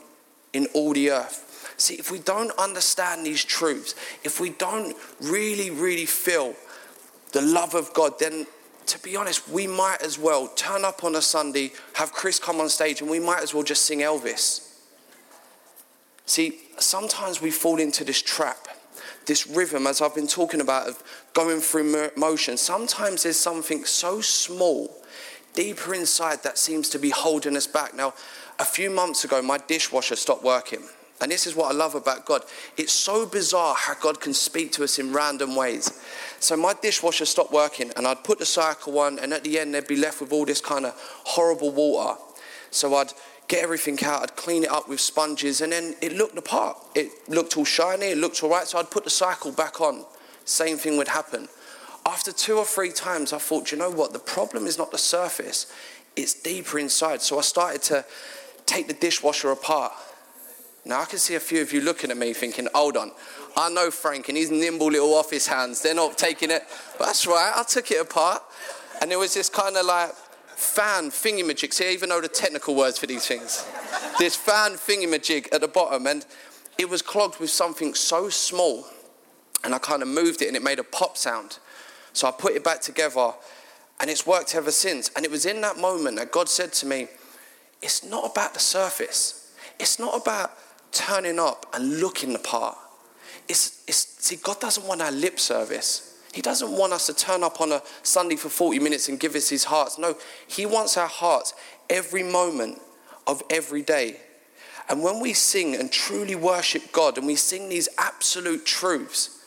in 0.53 0.67
all 0.73 0.93
the 0.93 1.11
earth. 1.11 1.73
See, 1.77 1.95
if 1.95 2.11
we 2.11 2.19
don't 2.19 2.51
understand 2.57 3.25
these 3.25 3.43
truths, 3.43 3.95
if 4.23 4.39
we 4.39 4.51
don't 4.51 4.95
really, 5.19 5.69
really 5.69 6.05
feel 6.05 6.55
the 7.31 7.41
love 7.41 7.75
of 7.75 7.93
God, 7.93 8.19
then 8.19 8.45
to 8.87 8.99
be 8.99 9.15
honest, 9.15 9.47
we 9.47 9.67
might 9.67 10.01
as 10.01 10.19
well 10.19 10.47
turn 10.49 10.83
up 10.83 11.03
on 11.03 11.15
a 11.15 11.21
Sunday, 11.21 11.71
have 11.93 12.11
Chris 12.11 12.39
come 12.39 12.59
on 12.59 12.67
stage, 12.67 13.01
and 13.01 13.09
we 13.09 13.19
might 13.19 13.41
as 13.41 13.53
well 13.53 13.63
just 13.63 13.85
sing 13.85 13.99
Elvis. 13.99 14.67
See, 16.25 16.59
sometimes 16.77 17.41
we 17.41 17.51
fall 17.51 17.79
into 17.79 18.03
this 18.03 18.21
trap, 18.21 18.67
this 19.25 19.47
rhythm, 19.47 19.87
as 19.87 20.01
I've 20.01 20.15
been 20.15 20.27
talking 20.27 20.61
about, 20.61 20.87
of 20.87 21.03
going 21.33 21.59
through 21.59 22.11
motion. 22.17 22.57
Sometimes 22.57 23.23
there's 23.23 23.39
something 23.39 23.85
so 23.85 24.19
small, 24.19 24.93
deeper 25.53 25.93
inside, 25.93 26.43
that 26.43 26.57
seems 26.57 26.89
to 26.89 26.99
be 26.99 27.11
holding 27.11 27.55
us 27.55 27.67
back. 27.67 27.95
Now, 27.95 28.13
a 28.59 28.65
few 28.65 28.89
months 28.89 29.23
ago, 29.23 29.41
my 29.41 29.57
dishwasher 29.57 30.15
stopped 30.15 30.43
working. 30.43 30.83
And 31.21 31.31
this 31.31 31.45
is 31.45 31.55
what 31.55 31.71
I 31.71 31.75
love 31.75 31.93
about 31.93 32.25
God. 32.25 32.43
It's 32.77 32.91
so 32.91 33.27
bizarre 33.27 33.75
how 33.75 33.93
God 33.93 34.19
can 34.19 34.33
speak 34.33 34.71
to 34.73 34.83
us 34.83 34.97
in 34.97 35.13
random 35.13 35.55
ways. 35.55 36.01
So 36.39 36.57
my 36.57 36.73
dishwasher 36.81 37.25
stopped 37.25 37.53
working, 37.53 37.91
and 37.95 38.07
I'd 38.07 38.23
put 38.23 38.39
the 38.39 38.45
cycle 38.45 38.97
on, 38.99 39.19
and 39.19 39.31
at 39.31 39.43
the 39.43 39.59
end, 39.59 39.75
they'd 39.75 39.87
be 39.87 39.95
left 39.95 40.19
with 40.19 40.33
all 40.33 40.45
this 40.45 40.59
kind 40.59 40.85
of 40.85 40.93
horrible 40.97 41.69
water. 41.69 42.19
So 42.71 42.95
I'd 42.95 43.13
get 43.47 43.63
everything 43.63 44.03
out, 44.03 44.23
I'd 44.23 44.35
clean 44.35 44.63
it 44.63 44.71
up 44.71 44.89
with 44.89 44.99
sponges, 44.99 45.61
and 45.61 45.71
then 45.71 45.95
it 46.01 46.13
looked 46.13 46.35
the 46.35 46.41
part. 46.41 46.77
It 46.95 47.11
looked 47.29 47.55
all 47.55 47.65
shiny, 47.65 48.07
it 48.07 48.17
looked 48.17 48.41
all 48.41 48.49
right, 48.49 48.65
so 48.65 48.79
I'd 48.79 48.89
put 48.89 49.03
the 49.03 49.11
cycle 49.11 49.51
back 49.51 49.79
on. 49.79 50.05
Same 50.45 50.77
thing 50.77 50.97
would 50.97 51.09
happen. 51.09 51.47
After 52.03 52.31
two 52.31 52.57
or 52.57 52.65
three 52.65 52.91
times, 52.91 53.31
I 53.31 53.37
thought, 53.37 53.71
you 53.71 53.77
know 53.77 53.91
what? 53.91 54.11
The 54.11 54.19
problem 54.19 54.65
is 54.65 54.79
not 54.79 54.91
the 54.91 54.97
surface, 54.97 55.71
it's 56.15 56.33
deeper 56.33 56.79
inside. 56.79 57.21
So 57.21 57.37
I 57.37 57.41
started 57.41 57.83
to 57.83 58.05
take 58.65 58.87
the 58.87 58.93
dishwasher 58.93 59.51
apart 59.51 59.93
now 60.83 61.01
I 61.01 61.05
can 61.05 61.19
see 61.19 61.35
a 61.35 61.39
few 61.39 61.61
of 61.61 61.71
you 61.71 61.81
looking 61.81 62.09
at 62.09 62.17
me 62.17 62.33
thinking, 62.33 62.67
hold 62.73 62.97
on, 62.97 63.11
I 63.55 63.69
know 63.69 63.91
Frank 63.91 64.29
and 64.29 64.37
his 64.37 64.49
nimble 64.49 64.87
little 64.87 65.13
office 65.13 65.47
hands, 65.47 65.81
they're 65.81 65.93
not 65.93 66.17
taking 66.17 66.49
it. 66.49 66.63
But 66.97 67.05
that's 67.05 67.27
right, 67.27 67.53
I 67.55 67.63
took 67.63 67.91
it 67.91 68.01
apart. 68.01 68.41
And 69.01 69.11
there 69.11 69.19
was 69.19 69.33
this 69.33 69.49
kind 69.49 69.77
of 69.77 69.85
like 69.85 70.13
fan 70.55 71.09
thingy-majig. 71.09 71.73
See, 71.73 71.87
I 71.87 71.91
even 71.91 72.09
know 72.09 72.21
the 72.21 72.27
technical 72.27 72.75
words 72.75 72.97
for 72.97 73.07
these 73.07 73.25
things. 73.27 73.65
this 74.19 74.35
fan 74.35 74.71
thingy-majig 74.73 75.53
at 75.53 75.61
the 75.61 75.67
bottom, 75.67 76.07
and 76.07 76.25
it 76.77 76.89
was 76.89 77.01
clogged 77.01 77.39
with 77.39 77.49
something 77.49 77.93
so 77.93 78.29
small. 78.29 78.85
And 79.63 79.75
I 79.75 79.79
kind 79.79 80.01
of 80.01 80.07
moved 80.07 80.41
it 80.41 80.47
and 80.47 80.57
it 80.57 80.63
made 80.63 80.79
a 80.79 80.83
pop 80.83 81.17
sound. 81.17 81.59
So 82.13 82.27
I 82.27 82.31
put 82.31 82.53
it 82.53 82.63
back 82.63 82.81
together 82.81 83.33
and 83.99 84.09
it's 84.09 84.25
worked 84.25 84.55
ever 84.55 84.71
since. 84.71 85.11
And 85.15 85.23
it 85.23 85.29
was 85.29 85.45
in 85.45 85.61
that 85.61 85.77
moment 85.77 86.17
that 86.17 86.31
God 86.31 86.49
said 86.49 86.73
to 86.73 86.87
me, 86.87 87.07
It's 87.81 88.03
not 88.03 88.31
about 88.31 88.55
the 88.55 88.59
surface. 88.59 89.53
It's 89.79 89.99
not 89.99 90.19
about 90.19 90.51
turning 90.91 91.39
up 91.39 91.65
and 91.73 91.99
looking 91.99 92.33
the 92.33 92.39
part. 92.39 92.77
It's, 93.47 93.83
it's, 93.87 93.97
see, 94.23 94.37
God 94.37 94.59
doesn't 94.59 94.85
want 94.87 95.01
our 95.01 95.11
lip 95.11 95.39
service. 95.39 96.19
He 96.33 96.41
doesn't 96.41 96.71
want 96.71 96.93
us 96.93 97.07
to 97.07 97.13
turn 97.13 97.43
up 97.43 97.59
on 97.59 97.71
a 97.71 97.81
Sunday 98.03 98.35
for 98.35 98.49
40 98.49 98.79
minutes 98.79 99.09
and 99.09 99.19
give 99.19 99.35
us 99.35 99.49
his 99.49 99.65
hearts. 99.65 99.97
No, 99.97 100.15
he 100.47 100.65
wants 100.65 100.97
our 100.97 101.07
hearts 101.07 101.53
every 101.89 102.23
moment 102.23 102.79
of 103.27 103.43
every 103.49 103.81
day. 103.81 104.17
And 104.89 105.03
when 105.03 105.19
we 105.19 105.33
sing 105.33 105.75
and 105.75 105.91
truly 105.91 106.35
worship 106.35 106.91
God 106.91 107.17
and 107.17 107.27
we 107.27 107.35
sing 107.35 107.69
these 107.69 107.89
absolute 107.97 108.65
truths, 108.65 109.41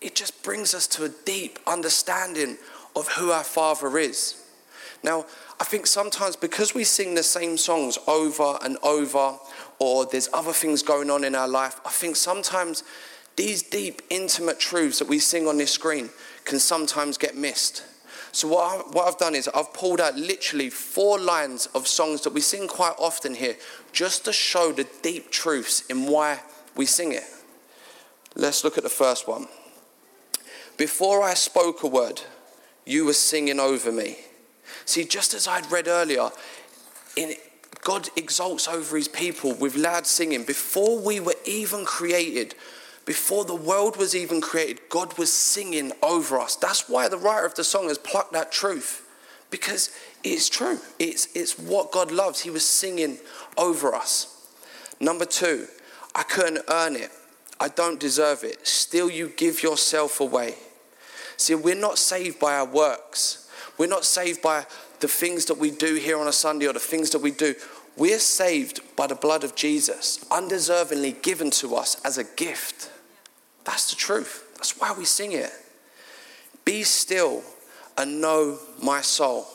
it 0.00 0.14
just 0.14 0.42
brings 0.42 0.74
us 0.74 0.86
to 0.88 1.04
a 1.04 1.10
deep 1.24 1.58
understanding 1.66 2.56
of 2.96 3.08
who 3.08 3.30
our 3.30 3.44
Father 3.44 3.98
is. 3.98 4.42
Now, 5.02 5.26
I 5.58 5.64
think 5.64 5.86
sometimes 5.86 6.36
because 6.36 6.74
we 6.74 6.84
sing 6.84 7.14
the 7.14 7.22
same 7.22 7.56
songs 7.56 7.98
over 8.06 8.58
and 8.62 8.76
over 8.82 9.38
or 9.80 10.06
there's 10.06 10.28
other 10.32 10.52
things 10.52 10.82
going 10.82 11.10
on 11.10 11.24
in 11.24 11.34
our 11.34 11.48
life, 11.48 11.80
I 11.84 11.88
think 11.88 12.14
sometimes 12.14 12.84
these 13.34 13.62
deep, 13.62 14.02
intimate 14.10 14.60
truths 14.60 14.98
that 14.98 15.08
we 15.08 15.18
sing 15.18 15.48
on 15.48 15.56
this 15.56 15.72
screen 15.72 16.10
can 16.44 16.60
sometimes 16.60 17.16
get 17.16 17.34
missed. 17.34 17.82
So, 18.32 18.46
what, 18.46 18.62
I, 18.62 18.76
what 18.90 19.08
I've 19.08 19.18
done 19.18 19.34
is 19.34 19.48
I've 19.48 19.72
pulled 19.72 20.00
out 20.00 20.16
literally 20.16 20.70
four 20.70 21.18
lines 21.18 21.66
of 21.74 21.88
songs 21.88 22.20
that 22.22 22.32
we 22.32 22.40
sing 22.42 22.68
quite 22.68 22.94
often 22.98 23.34
here 23.34 23.56
just 23.92 24.26
to 24.26 24.32
show 24.32 24.70
the 24.70 24.86
deep 25.02 25.30
truths 25.30 25.84
in 25.86 26.06
why 26.06 26.40
we 26.76 26.86
sing 26.86 27.12
it. 27.12 27.24
Let's 28.36 28.62
look 28.62 28.76
at 28.76 28.84
the 28.84 28.90
first 28.90 29.26
one. 29.26 29.48
Before 30.76 31.22
I 31.22 31.34
spoke 31.34 31.82
a 31.82 31.88
word, 31.88 32.22
you 32.86 33.06
were 33.06 33.14
singing 33.14 33.58
over 33.58 33.90
me. 33.90 34.18
See, 34.84 35.04
just 35.04 35.34
as 35.34 35.48
I'd 35.48 35.70
read 35.72 35.88
earlier, 35.88 36.30
in, 37.16 37.34
God 37.82 38.08
exalts 38.16 38.68
over 38.68 38.96
his 38.96 39.08
people 39.08 39.54
with 39.54 39.76
loud 39.76 40.06
singing. 40.06 40.44
Before 40.44 40.98
we 40.98 41.18
were 41.18 41.34
even 41.44 41.84
created, 41.84 42.54
before 43.06 43.44
the 43.44 43.54
world 43.54 43.96
was 43.96 44.14
even 44.14 44.40
created, 44.40 44.80
God 44.88 45.16
was 45.18 45.32
singing 45.32 45.92
over 46.02 46.38
us. 46.38 46.56
That's 46.56 46.88
why 46.88 47.08
the 47.08 47.16
writer 47.16 47.46
of 47.46 47.54
the 47.54 47.64
song 47.64 47.88
has 47.88 47.98
plucked 47.98 48.32
that 48.34 48.52
truth, 48.52 49.06
because 49.50 49.90
it's 50.22 50.48
true. 50.48 50.78
It's, 50.98 51.28
it's 51.34 51.58
what 51.58 51.90
God 51.90 52.12
loves. 52.12 52.40
He 52.40 52.50
was 52.50 52.64
singing 52.64 53.18
over 53.56 53.94
us. 53.94 54.48
Number 55.00 55.24
two, 55.24 55.66
I 56.14 56.22
couldn't 56.22 56.64
earn 56.68 56.96
it. 56.96 57.10
I 57.58 57.68
don't 57.68 57.98
deserve 57.98 58.44
it. 58.44 58.66
Still, 58.66 59.10
you 59.10 59.28
give 59.36 59.62
yourself 59.62 60.20
away. 60.20 60.54
See, 61.36 61.54
we're 61.54 61.74
not 61.74 61.98
saved 61.98 62.38
by 62.38 62.56
our 62.56 62.66
works. 62.66 63.48
We're 63.78 63.86
not 63.86 64.04
saved 64.04 64.42
by 64.42 64.66
the 65.00 65.08
things 65.08 65.46
that 65.46 65.56
we 65.56 65.70
do 65.70 65.94
here 65.94 66.18
on 66.18 66.28
a 66.28 66.32
Sunday 66.32 66.66
or 66.66 66.74
the 66.74 66.78
things 66.78 67.10
that 67.10 67.20
we 67.20 67.30
do. 67.30 67.54
We're 67.96 68.18
saved 68.18 68.80
by 68.96 69.06
the 69.06 69.14
blood 69.14 69.44
of 69.44 69.54
Jesus, 69.54 70.24
undeservingly 70.30 71.22
given 71.22 71.50
to 71.52 71.76
us 71.76 72.00
as 72.04 72.18
a 72.18 72.24
gift. 72.24 72.90
That's 73.64 73.90
the 73.90 73.96
truth. 73.96 74.52
That's 74.54 74.78
why 74.78 74.92
we 74.92 75.04
sing 75.04 75.32
it. 75.32 75.50
Be 76.64 76.82
still 76.82 77.42
and 77.98 78.20
know 78.20 78.58
my 78.82 79.00
soul. 79.00 79.46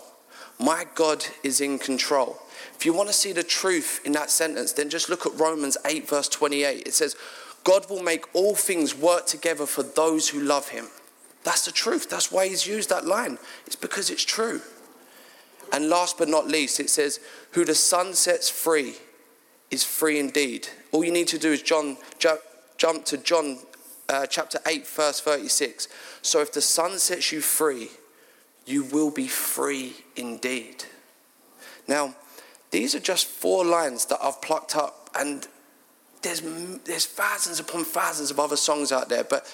My 0.60 0.86
God 0.96 1.26
is 1.44 1.62
in 1.62 1.80
control. 1.80 2.38
If 2.76 2.86
you 2.86 2.94
want 2.94 3.10
to 3.10 3.14
see 3.14 3.32
the 3.32 3.44
truth 3.44 4.02
in 4.06 4.12
that 4.14 4.30
sentence, 4.30 4.74
then 4.74 4.90
just 4.90 5.10
look 5.10 5.26
at 5.26 5.40
Romans 5.40 5.78
8, 5.86 6.08
verse 6.08 6.30
28. 6.30 6.88
It 6.88 6.94
says, 6.94 7.16
God 7.64 7.90
will 7.90 8.04
make 8.04 8.34
all 8.36 8.56
things 8.56 8.96
work 8.96 9.26
together 9.26 9.66
for 9.66 9.84
those 9.84 10.30
who 10.30 10.40
love 10.40 10.70
him. 10.70 10.88
That's 11.44 11.66
the 11.66 11.72
truth. 11.72 12.10
That's 12.10 12.32
why 12.32 12.48
he's 12.48 12.68
used 12.68 12.90
that 12.90 13.06
line. 13.06 13.38
It's 13.66 13.76
because 13.76 14.10
it's 14.10 14.24
true. 14.24 14.62
And 15.76 15.90
last 15.90 16.18
but 16.18 16.30
not 16.30 16.48
least, 16.48 16.80
it 16.80 16.90
says, 16.90 17.20
Who 17.52 17.66
the 17.66 17.76
Son 17.76 18.14
sets 18.14 18.50
free 18.50 18.96
is 19.70 19.84
free 19.84 20.20
indeed. 20.22 20.70
All 20.94 21.04
you 21.04 21.12
need 21.12 21.28
to 21.28 21.38
do 21.38 21.52
is 21.52 21.62
John, 21.62 21.98
ju- 22.18 22.38
jump 22.78 23.04
to 23.08 23.18
John 23.18 23.58
uh, 24.08 24.26
chapter 24.26 24.58
8, 24.66 24.88
verse 24.88 25.20
36. 25.20 25.90
So 26.22 26.40
if 26.40 26.54
the 26.54 26.62
Son 26.62 26.98
sets 26.98 27.34
you 27.34 27.42
free, 27.42 27.90
you 28.66 28.86
will 28.86 29.12
be 29.12 29.28
free 29.28 29.98
indeed. 30.16 30.86
Now, 31.90 32.16
these 32.72 32.96
are 32.96 33.02
just 33.02 33.28
four 33.28 33.66
lines 33.66 34.06
that 34.06 34.20
I've 34.24 34.42
plucked 34.42 34.78
up, 34.78 35.10
and 35.14 35.46
there's, 36.22 36.40
there's 36.86 37.06
thousands 37.06 37.60
upon 37.60 37.84
thousands 37.84 38.32
of 38.32 38.40
other 38.40 38.56
songs 38.56 38.94
out 38.94 39.10
there, 39.10 39.26
but 39.26 39.54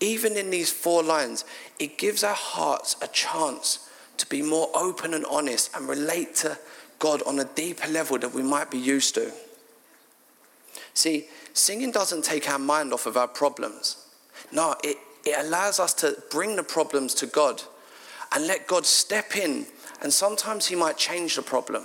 even 0.00 0.38
in 0.38 0.48
these 0.48 0.72
four 0.72 1.02
lines, 1.02 1.44
it 1.78 1.98
gives 1.98 2.24
our 2.24 2.34
hearts 2.34 2.96
a 3.02 3.06
chance 3.08 3.90
to 4.16 4.26
be 4.28 4.42
more 4.42 4.68
open 4.74 5.14
and 5.14 5.24
honest 5.26 5.70
and 5.74 5.88
relate 5.88 6.34
to 6.36 6.58
God 6.98 7.22
on 7.22 7.38
a 7.40 7.44
deeper 7.44 7.88
level 7.88 8.18
that 8.18 8.32
we 8.32 8.42
might 8.42 8.70
be 8.70 8.78
used 8.78 9.14
to. 9.16 9.32
See, 10.94 11.26
singing 11.52 11.90
doesn't 11.90 12.24
take 12.24 12.48
our 12.48 12.58
mind 12.58 12.92
off 12.92 13.06
of 13.06 13.16
our 13.16 13.28
problems. 13.28 14.06
No, 14.52 14.76
it, 14.84 14.96
it 15.24 15.36
allows 15.38 15.80
us 15.80 15.94
to 15.94 16.16
bring 16.30 16.56
the 16.56 16.62
problems 16.62 17.14
to 17.14 17.26
God 17.26 17.62
and 18.34 18.46
let 18.46 18.66
God 18.66 18.86
step 18.86 19.36
in. 19.36 19.66
And 20.02 20.12
sometimes 20.12 20.66
He 20.66 20.76
might 20.76 20.96
change 20.96 21.36
the 21.36 21.42
problem. 21.42 21.84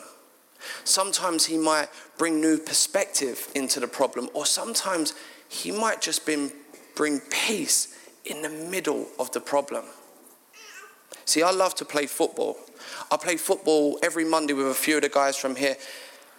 Sometimes 0.83 1.45
He 1.45 1.57
might 1.57 1.87
bring 2.17 2.41
new 2.41 2.57
perspective 2.57 3.47
into 3.55 3.79
the 3.79 3.87
problem. 3.87 4.29
Or 4.33 4.45
sometimes 4.45 5.13
He 5.49 5.71
might 5.71 6.01
just 6.01 6.25
bring, 6.25 6.51
bring 6.95 7.21
peace 7.29 7.97
in 8.25 8.41
the 8.41 8.49
middle 8.49 9.07
of 9.19 9.31
the 9.31 9.39
problem. 9.39 9.85
See, 11.27 11.43
I 11.43 11.51
love 11.51 11.75
to 11.75 11.85
play 11.85 12.05
football. 12.05 12.57
I 13.11 13.17
play 13.17 13.35
football 13.35 13.99
every 14.01 14.23
Monday 14.23 14.53
with 14.53 14.67
a 14.67 14.73
few 14.73 14.95
of 14.95 15.01
the 15.01 15.09
guys 15.09 15.35
from 15.35 15.57
here. 15.57 15.75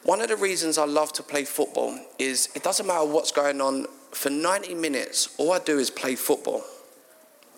One 0.03 0.23
of 0.23 0.29
the 0.29 0.37
reasons 0.37 0.79
I 0.79 0.87
love 0.87 1.13
to 1.13 1.23
play 1.23 1.45
football 1.45 2.01
is 2.19 2.49
it 2.55 2.63
doesn't 2.63 2.87
matter 2.87 3.05
what's 3.05 3.31
going 3.31 3.61
on. 3.61 3.87
For 4.13 4.31
90 4.31 4.75
minutes, 4.77 5.35
all 5.37 5.53
I 5.53 5.59
do 5.59 5.79
is 5.79 5.91
play 5.91 6.15
football. 6.15 6.65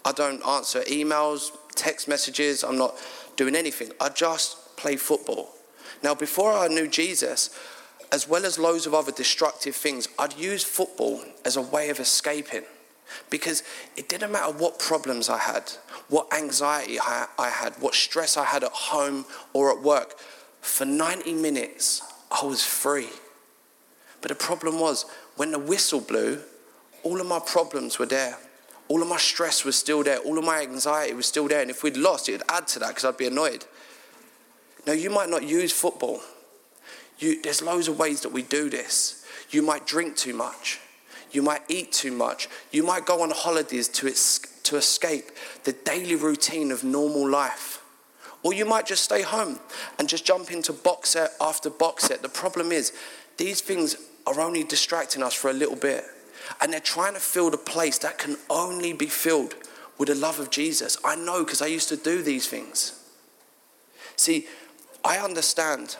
I 0.04 0.10
don't 0.10 0.44
answer 0.44 0.80
emails, 0.80 1.52
text 1.76 2.08
messages, 2.08 2.64
I'm 2.64 2.76
not 2.76 2.96
doing 3.36 3.54
anything. 3.54 3.92
I 4.00 4.08
just 4.08 4.76
play 4.76 4.96
football. 4.96 5.50
Now, 6.02 6.16
before 6.16 6.52
I 6.52 6.66
knew 6.66 6.88
Jesus, 6.88 7.56
as 8.10 8.26
well 8.26 8.44
as 8.44 8.58
loads 8.58 8.86
of 8.86 8.94
other 8.94 9.12
destructive 9.12 9.76
things, 9.76 10.08
I'd 10.18 10.36
use 10.36 10.64
football 10.64 11.22
as 11.44 11.56
a 11.56 11.62
way 11.62 11.90
of 11.90 12.00
escaping 12.00 12.64
because 13.28 13.62
it 13.96 14.08
didn't 14.08 14.32
matter 14.32 14.52
what 14.52 14.78
problems 14.78 15.28
I 15.28 15.38
had, 15.38 15.70
what 16.08 16.32
anxiety 16.32 16.98
I 17.00 17.26
had, 17.38 17.74
what 17.80 17.94
stress 17.94 18.36
I 18.36 18.44
had 18.44 18.64
at 18.64 18.72
home 18.72 19.24
or 19.52 19.70
at 19.70 19.82
work. 19.82 20.18
For 20.60 20.84
90 20.84 21.34
minutes, 21.34 22.02
I 22.30 22.44
was 22.44 22.64
free. 22.64 23.08
But 24.20 24.28
the 24.28 24.34
problem 24.34 24.78
was, 24.78 25.06
when 25.36 25.50
the 25.52 25.58
whistle 25.58 26.00
blew, 26.00 26.40
all 27.02 27.20
of 27.20 27.26
my 27.26 27.38
problems 27.38 27.98
were 27.98 28.06
there. 28.06 28.36
All 28.88 29.00
of 29.00 29.08
my 29.08 29.16
stress 29.16 29.64
was 29.64 29.76
still 29.76 30.02
there. 30.02 30.18
All 30.18 30.36
of 30.36 30.44
my 30.44 30.60
anxiety 30.60 31.14
was 31.14 31.26
still 31.26 31.48
there. 31.48 31.62
And 31.62 31.70
if 31.70 31.82
we'd 31.82 31.96
lost, 31.96 32.28
it 32.28 32.32
would 32.32 32.42
add 32.48 32.66
to 32.68 32.78
that 32.80 32.88
because 32.88 33.04
I'd 33.04 33.16
be 33.16 33.26
annoyed. 33.26 33.64
Now, 34.86 34.92
you 34.92 35.10
might 35.10 35.28
not 35.28 35.44
use 35.44 35.72
football. 35.72 36.20
You, 37.18 37.40
there's 37.42 37.62
loads 37.62 37.88
of 37.88 37.98
ways 37.98 38.22
that 38.22 38.32
we 38.32 38.42
do 38.42 38.68
this. 38.68 39.24
You 39.50 39.62
might 39.62 39.86
drink 39.86 40.16
too 40.16 40.34
much. 40.34 40.80
You 41.32 41.42
might 41.42 41.62
eat 41.68 41.92
too 41.92 42.12
much. 42.12 42.48
You 42.70 42.82
might 42.82 43.06
go 43.06 43.22
on 43.22 43.30
holidays 43.30 43.88
to, 43.88 44.08
es- 44.08 44.40
to 44.64 44.76
escape 44.76 45.30
the 45.64 45.72
daily 45.72 46.16
routine 46.16 46.70
of 46.72 46.84
normal 46.84 47.28
life. 47.28 47.82
Or 48.42 48.54
you 48.54 48.64
might 48.64 48.86
just 48.86 49.04
stay 49.04 49.22
home 49.22 49.60
and 49.98 50.08
just 50.08 50.24
jump 50.24 50.50
into 50.50 50.72
box 50.72 51.10
set 51.10 51.32
after 51.40 51.68
box 51.68 52.04
set. 52.04 52.22
The 52.22 52.28
problem 52.28 52.72
is, 52.72 52.92
these 53.36 53.60
things 53.60 53.96
are 54.26 54.40
only 54.40 54.64
distracting 54.64 55.22
us 55.22 55.34
for 55.34 55.50
a 55.50 55.54
little 55.54 55.76
bit. 55.76 56.04
And 56.60 56.72
they're 56.72 56.80
trying 56.80 57.14
to 57.14 57.20
fill 57.20 57.50
the 57.50 57.58
place 57.58 57.98
that 57.98 58.18
can 58.18 58.36
only 58.48 58.92
be 58.92 59.06
filled 59.06 59.54
with 59.98 60.08
the 60.08 60.14
love 60.14 60.40
of 60.40 60.50
Jesus. 60.50 60.96
I 61.04 61.16
know 61.16 61.44
because 61.44 61.60
I 61.60 61.66
used 61.66 61.88
to 61.90 61.96
do 61.96 62.22
these 62.22 62.48
things. 62.48 62.98
See, 64.16 64.46
I 65.04 65.18
understand 65.18 65.96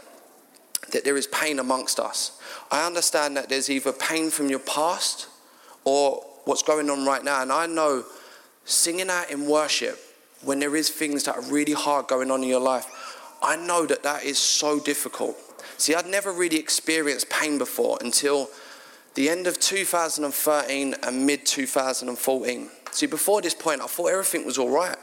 that 0.93 1.05
there 1.05 1.17
is 1.17 1.27
pain 1.27 1.59
amongst 1.59 1.99
us. 2.01 2.41
I 2.71 2.87
understand 2.87 3.37
that 3.37 3.49
there's 3.49 3.71
either 3.71 3.93
pain 3.93 4.31
from 4.31 4.49
your 4.49 4.59
past 4.61 5.29
or 5.85 6.25
what's 6.45 6.63
going 6.63 6.91
on 6.91 7.05
right 7.05 7.25
now. 7.25 7.43
And 7.43 7.53
I 7.53 7.67
know 7.67 8.05
singing 8.65 9.11
out 9.11 9.31
in 9.31 9.47
worship 9.47 9.99
when 10.43 10.59
there 10.59 10.77
is 10.77 10.89
things 10.89 11.25
that 11.25 11.37
are 11.37 11.43
really 11.43 11.73
hard 11.73 12.07
going 12.07 12.31
on 12.31 12.43
in 12.43 12.49
your 12.49 12.61
life, 12.61 12.87
I 13.43 13.57
know 13.57 13.87
that 13.87 14.03
that 14.03 14.25
is 14.25 14.39
so 14.39 14.81
difficult. 14.81 15.37
See, 15.77 15.95
I'd 15.95 16.07
never 16.07 16.33
really 16.33 16.59
experienced 16.59 17.31
pain 17.31 17.59
before 17.59 17.99
until 18.01 18.49
the 19.15 19.29
end 19.29 19.47
of 19.47 19.59
2013 19.59 20.95
and 21.03 21.27
mid 21.27 21.47
2014. 21.47 22.71
See, 22.93 23.07
before 23.07 23.41
this 23.41 23.55
point, 23.55 23.81
I 23.81 23.87
thought 23.87 24.07
everything 24.07 24.45
was 24.45 24.59
all 24.59 24.71
right. 24.71 24.97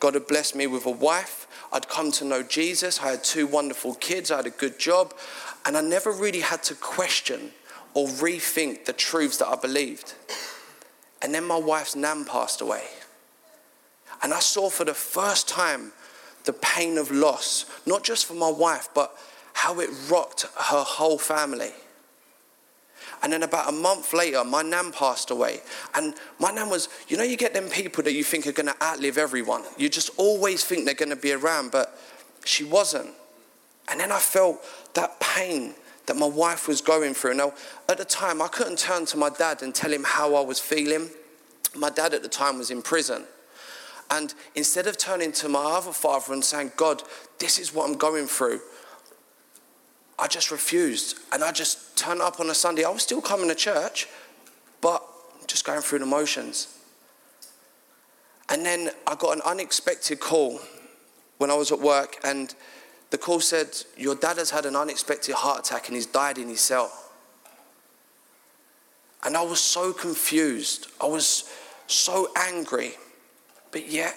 God 0.00 0.14
had 0.14 0.26
blessed 0.26 0.54
me 0.54 0.66
with 0.66 0.86
a 0.86 0.90
wife. 0.90 1.46
I'd 1.72 1.88
come 1.88 2.10
to 2.12 2.24
know 2.24 2.42
Jesus. 2.42 3.00
I 3.00 3.10
had 3.12 3.24
two 3.24 3.46
wonderful 3.46 3.94
kids. 3.94 4.30
I 4.30 4.36
had 4.36 4.46
a 4.46 4.50
good 4.50 4.78
job. 4.78 5.14
And 5.64 5.76
I 5.76 5.80
never 5.80 6.10
really 6.10 6.40
had 6.40 6.62
to 6.64 6.74
question 6.74 7.52
or 7.94 8.06
rethink 8.06 8.84
the 8.84 8.92
truths 8.92 9.38
that 9.38 9.48
I 9.48 9.56
believed. 9.56 10.14
And 11.20 11.34
then 11.34 11.44
my 11.44 11.58
wife's 11.58 11.96
nan 11.96 12.24
passed 12.24 12.60
away. 12.60 12.84
And 14.22 14.32
I 14.32 14.40
saw 14.40 14.70
for 14.70 14.84
the 14.84 14.94
first 14.94 15.48
time 15.48 15.92
the 16.44 16.52
pain 16.52 16.98
of 16.98 17.10
loss, 17.10 17.66
not 17.86 18.04
just 18.04 18.26
for 18.26 18.34
my 18.34 18.50
wife, 18.50 18.88
but 18.94 19.14
how 19.52 19.80
it 19.80 19.90
rocked 20.08 20.42
her 20.42 20.82
whole 20.82 21.18
family. 21.18 21.72
And 23.22 23.32
then 23.32 23.42
about 23.42 23.68
a 23.68 23.72
month 23.72 24.12
later, 24.12 24.44
my 24.44 24.62
nan 24.62 24.92
passed 24.92 25.30
away. 25.30 25.60
And 25.94 26.14
my 26.38 26.50
nan 26.50 26.70
was, 26.70 26.88
you 27.08 27.16
know, 27.16 27.24
you 27.24 27.36
get 27.36 27.54
them 27.54 27.68
people 27.68 28.04
that 28.04 28.12
you 28.12 28.24
think 28.24 28.46
are 28.46 28.52
going 28.52 28.66
to 28.66 28.82
outlive 28.82 29.18
everyone. 29.18 29.64
You 29.76 29.88
just 29.88 30.10
always 30.16 30.64
think 30.64 30.84
they're 30.84 30.94
going 30.94 31.10
to 31.10 31.16
be 31.16 31.32
around, 31.32 31.70
but 31.70 31.98
she 32.44 32.64
wasn't. 32.64 33.10
And 33.90 34.00
then 34.00 34.12
I 34.12 34.18
felt 34.18 34.62
that 34.94 35.18
pain 35.20 35.74
that 36.06 36.16
my 36.16 36.26
wife 36.26 36.68
was 36.68 36.80
going 36.80 37.14
through. 37.14 37.34
Now, 37.34 37.52
at 37.88 37.98
the 37.98 38.04
time, 38.04 38.40
I 38.40 38.48
couldn't 38.48 38.78
turn 38.78 39.04
to 39.06 39.16
my 39.16 39.30
dad 39.30 39.62
and 39.62 39.74
tell 39.74 39.92
him 39.92 40.04
how 40.04 40.34
I 40.34 40.40
was 40.40 40.58
feeling. 40.58 41.10
My 41.74 41.90
dad 41.90 42.14
at 42.14 42.22
the 42.22 42.28
time 42.28 42.58
was 42.58 42.70
in 42.70 42.82
prison. 42.82 43.24
And 44.10 44.32
instead 44.54 44.86
of 44.86 44.96
turning 44.96 45.32
to 45.32 45.48
my 45.48 45.62
other 45.62 45.92
father 45.92 46.32
and 46.32 46.42
saying, 46.42 46.72
God, 46.76 47.02
this 47.38 47.58
is 47.58 47.74
what 47.74 47.88
I'm 47.88 47.96
going 47.96 48.26
through, 48.26 48.60
I 50.18 50.26
just 50.26 50.50
refused. 50.50 51.18
And 51.32 51.44
I 51.44 51.52
just 51.52 51.96
turned 51.96 52.20
up 52.20 52.40
on 52.40 52.50
a 52.50 52.54
Sunday. 52.54 52.84
I 52.84 52.90
was 52.90 53.02
still 53.02 53.20
coming 53.20 53.48
to 53.48 53.54
church, 53.54 54.08
but 54.80 55.02
just 55.46 55.64
going 55.64 55.80
through 55.80 56.00
the 56.00 56.06
motions. 56.06 56.78
And 58.48 58.64
then 58.64 58.90
I 59.06 59.14
got 59.14 59.36
an 59.36 59.42
unexpected 59.44 60.20
call 60.20 60.60
when 61.36 61.50
I 61.50 61.54
was 61.54 61.70
at 61.70 61.78
work, 61.78 62.16
and 62.24 62.54
the 63.10 63.18
call 63.18 63.40
said, 63.40 63.68
Your 63.96 64.14
dad 64.14 64.38
has 64.38 64.50
had 64.50 64.66
an 64.66 64.76
unexpected 64.76 65.34
heart 65.34 65.60
attack 65.60 65.88
and 65.88 65.96
he's 65.96 66.06
died 66.06 66.38
in 66.38 66.48
his 66.48 66.60
cell. 66.60 66.92
And 69.24 69.36
I 69.36 69.42
was 69.42 69.60
so 69.60 69.92
confused. 69.92 70.88
I 71.00 71.06
was 71.06 71.50
so 71.86 72.28
angry. 72.36 72.92
But 73.72 73.88
yet, 73.88 74.14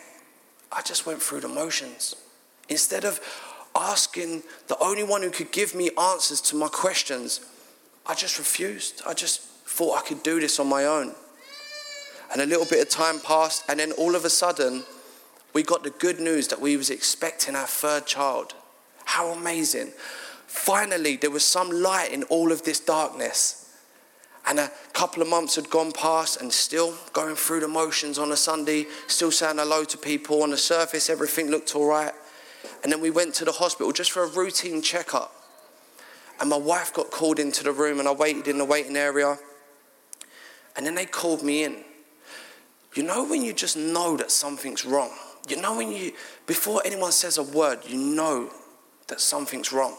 I 0.72 0.82
just 0.82 1.06
went 1.06 1.22
through 1.22 1.42
the 1.42 1.48
motions. 1.48 2.16
Instead 2.70 3.06
of 3.06 3.20
asking 3.76 4.44
the 4.68 4.78
only 4.80 5.04
one 5.04 5.22
who 5.22 5.30
could 5.30 5.52
give 5.52 5.74
me 5.76 5.90
answers 5.98 6.42
to 6.42 6.56
my 6.56 6.68
questions, 6.68 7.40
I 8.06 8.16
just 8.16 8.38
refused. 8.38 9.02
I 9.06 9.14
just 9.14 9.42
thought 9.42 9.98
I 9.98 10.08
could 10.08 10.24
do 10.24 10.40
this 10.40 10.60
on 10.60 10.68
my 10.68 10.86
own. 10.86 11.14
And 12.32 12.42
a 12.42 12.46
little 12.46 12.66
bit 12.66 12.82
of 12.82 12.90
time 12.90 13.20
passed, 13.20 13.64
and 13.68 13.80
then 13.80 13.92
all 13.94 14.16
of 14.16 14.26
a 14.26 14.30
sudden, 14.30 14.84
we 15.54 15.64
got 15.64 15.84
the 15.84 15.90
good 15.90 16.20
news 16.20 16.48
that 16.48 16.62
we 16.62 16.78
was 16.78 16.90
expecting 16.90 17.56
our 17.56 17.68
third 17.68 18.06
child. 18.06 18.54
How 19.06 19.30
amazing. 19.30 19.92
Finally, 20.48 21.18
there 21.18 21.32
was 21.32 21.44
some 21.44 21.70
light 21.70 22.12
in 22.12 22.24
all 22.24 22.52
of 22.52 22.64
this 22.64 22.80
darkness. 22.80 23.58
And 24.48 24.60
a 24.60 24.72
couple 24.94 25.22
of 25.22 25.30
months 25.30 25.56
had 25.56 25.70
gone 25.70 25.92
past, 25.92 26.42
and 26.42 26.52
still 26.52 26.96
going 27.14 27.36
through 27.36 27.60
the 27.60 27.68
motions 27.68 28.18
on 28.18 28.32
a 28.32 28.38
Sunday, 28.38 28.88
still 29.08 29.32
saying 29.32 29.58
hello 29.58 29.84
to 29.84 29.98
people. 29.98 30.44
On 30.44 30.52
the 30.52 30.58
surface, 30.58 31.10
everything 31.10 31.52
looked 31.52 31.76
all 31.76 31.88
right. 31.88 32.14
And 32.84 32.92
then 32.92 33.02
we 33.02 33.10
went 33.10 33.34
to 33.36 33.46
the 33.46 33.52
hospital 33.52 33.92
just 33.92 34.12
for 34.12 34.24
a 34.24 34.28
routine 34.28 34.82
checkup. 34.82 35.34
And 36.40 36.50
my 36.50 36.58
wife 36.58 36.94
got 36.94 37.12
called 37.12 37.40
into 37.40 37.64
the 37.64 37.72
room, 37.72 38.00
and 38.00 38.08
I 38.08 38.12
waited 38.12 38.48
in 38.48 38.58
the 38.58 38.66
waiting 38.66 38.98
area. 38.98 39.38
And 40.76 40.86
then 40.86 40.96
they 40.96 41.06
called 41.06 41.44
me 41.44 41.64
in. 41.64 41.78
You 42.96 43.04
know 43.04 43.24
when 43.24 43.44
you 43.44 43.54
just 43.54 43.78
know 43.78 44.18
that 44.18 44.32
something's 44.32 44.84
wrong? 44.84 45.12
You 45.48 45.62
know 45.62 45.78
when 45.78 45.92
you, 45.92 46.14
before 46.48 46.82
anyone 46.86 47.12
says 47.12 47.38
a 47.38 47.44
word, 47.44 47.80
you 47.88 47.98
know 47.98 48.50
that 49.08 49.22
something's 49.22 49.72
wrong. 49.72 49.96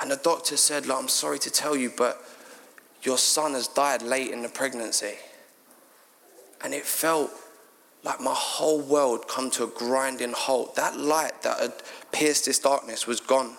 And 0.00 0.10
the 0.10 0.16
doctor 0.16 0.56
said, 0.56 0.86
Look, 0.86 0.98
I'm 0.98 1.08
sorry 1.08 1.38
to 1.40 1.50
tell 1.50 1.76
you, 1.76 1.92
but 1.96 2.22
your 3.02 3.18
son 3.18 3.52
has 3.52 3.68
died 3.68 4.02
late 4.02 4.30
in 4.30 4.42
the 4.42 4.48
pregnancy. 4.48 5.14
And 6.62 6.72
it 6.74 6.84
felt 6.84 7.30
like 8.04 8.20
my 8.20 8.34
whole 8.34 8.80
world 8.80 9.28
come 9.28 9.50
to 9.52 9.64
a 9.64 9.66
grinding 9.68 10.32
halt. 10.32 10.74
That 10.74 10.96
light 10.96 11.42
that 11.42 11.60
had 11.60 11.72
pierced 12.10 12.46
this 12.46 12.58
darkness 12.58 13.06
was 13.06 13.20
gone. 13.20 13.56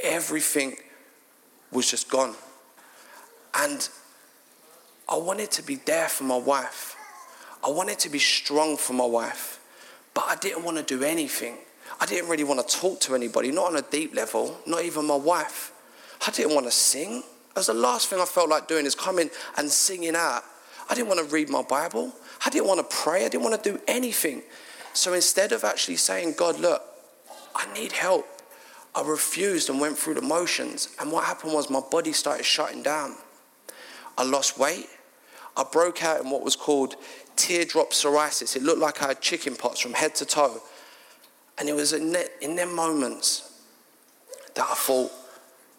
Everything 0.00 0.76
was 1.70 1.90
just 1.90 2.10
gone. 2.10 2.34
And 3.54 3.88
I 5.08 5.16
wanted 5.16 5.50
to 5.52 5.62
be 5.62 5.76
there 5.76 6.08
for 6.08 6.24
my 6.24 6.36
wife. 6.36 6.96
I 7.64 7.70
wanted 7.70 7.98
to 8.00 8.08
be 8.08 8.18
strong 8.18 8.76
for 8.76 8.92
my 8.92 9.06
wife. 9.06 9.60
But 10.14 10.24
I 10.26 10.36
didn't 10.36 10.64
want 10.64 10.78
to 10.78 10.82
do 10.82 11.04
anything. 11.04 11.56
I 12.00 12.06
didn't 12.06 12.28
really 12.28 12.44
want 12.44 12.66
to 12.66 12.76
talk 12.76 13.00
to 13.00 13.14
anybody, 13.14 13.52
not 13.52 13.68
on 13.68 13.76
a 13.76 13.82
deep 13.82 14.14
level, 14.14 14.58
not 14.66 14.82
even 14.82 15.06
my 15.06 15.16
wife. 15.16 15.72
I 16.26 16.30
didn't 16.30 16.54
want 16.54 16.66
to 16.66 16.72
sing. 16.72 17.22
That's 17.54 17.68
the 17.68 17.74
last 17.74 18.08
thing 18.08 18.18
I 18.20 18.24
felt 18.24 18.48
like 18.48 18.66
doing 18.66 18.86
is 18.86 18.94
coming 18.94 19.30
and 19.56 19.70
singing 19.70 20.16
out. 20.16 20.42
I 20.88 20.94
didn't 20.94 21.08
want 21.08 21.20
to 21.20 21.34
read 21.34 21.48
my 21.48 21.62
Bible. 21.62 22.12
I 22.44 22.50
didn't 22.50 22.66
want 22.66 22.78
to 22.88 22.96
pray. 22.96 23.24
I 23.24 23.28
didn't 23.28 23.44
want 23.44 23.62
to 23.62 23.72
do 23.72 23.80
anything. 23.86 24.42
So 24.94 25.14
instead 25.14 25.52
of 25.52 25.64
actually 25.64 25.96
saying, 25.96 26.34
God, 26.36 26.60
look, 26.60 26.82
I 27.54 27.72
need 27.74 27.92
help, 27.92 28.26
I 28.94 29.02
refused 29.02 29.70
and 29.70 29.80
went 29.80 29.96
through 29.96 30.14
the 30.14 30.22
motions. 30.22 30.94
And 31.00 31.10
what 31.10 31.24
happened 31.24 31.54
was 31.54 31.70
my 31.70 31.80
body 31.80 32.12
started 32.12 32.44
shutting 32.44 32.82
down. 32.82 33.16
I 34.18 34.24
lost 34.24 34.58
weight. 34.58 34.88
I 35.56 35.64
broke 35.70 36.02
out 36.02 36.22
in 36.22 36.30
what 36.30 36.42
was 36.42 36.56
called 36.56 36.96
teardrop 37.36 37.90
psoriasis. 37.90 38.56
It 38.56 38.62
looked 38.62 38.80
like 38.80 39.02
I 39.02 39.08
had 39.08 39.20
chicken 39.20 39.56
pox 39.56 39.78
from 39.80 39.94
head 39.94 40.14
to 40.16 40.26
toe. 40.26 40.60
And 41.58 41.68
it 41.68 41.74
was 41.74 41.92
in, 41.92 42.12
that, 42.12 42.30
in 42.40 42.56
them 42.56 42.74
moments 42.74 43.60
that 44.54 44.66
I 44.68 44.74
thought, 44.74 45.10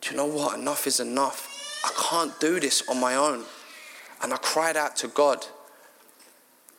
do 0.02 0.12
you 0.12 0.18
know 0.18 0.26
what? 0.26 0.60
Enough 0.60 0.88
is 0.88 1.00
enough. 1.00 1.50
I 1.84 1.92
can't 2.10 2.40
do 2.40 2.60
this 2.60 2.88
on 2.90 3.00
my 3.00 3.16
own. 3.16 3.44
And 4.24 4.34
I 4.34 4.38
cried 4.38 4.78
out 4.78 4.96
to 4.98 5.08
God. 5.10 5.46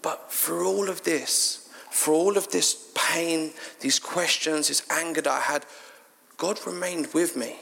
But 0.03 0.33
through 0.33 0.67
all 0.67 0.89
of 0.89 1.05
this, 1.05 1.69
for 1.91 2.13
all 2.13 2.37
of 2.37 2.51
this 2.51 2.91
pain, 2.95 3.53
these 3.81 3.99
questions, 3.99 4.69
this 4.69 4.85
anger 4.91 5.21
that 5.21 5.31
I 5.31 5.41
had, 5.41 5.65
God 6.37 6.59
remained 6.67 7.15
with 7.15 7.37
me. 7.37 7.57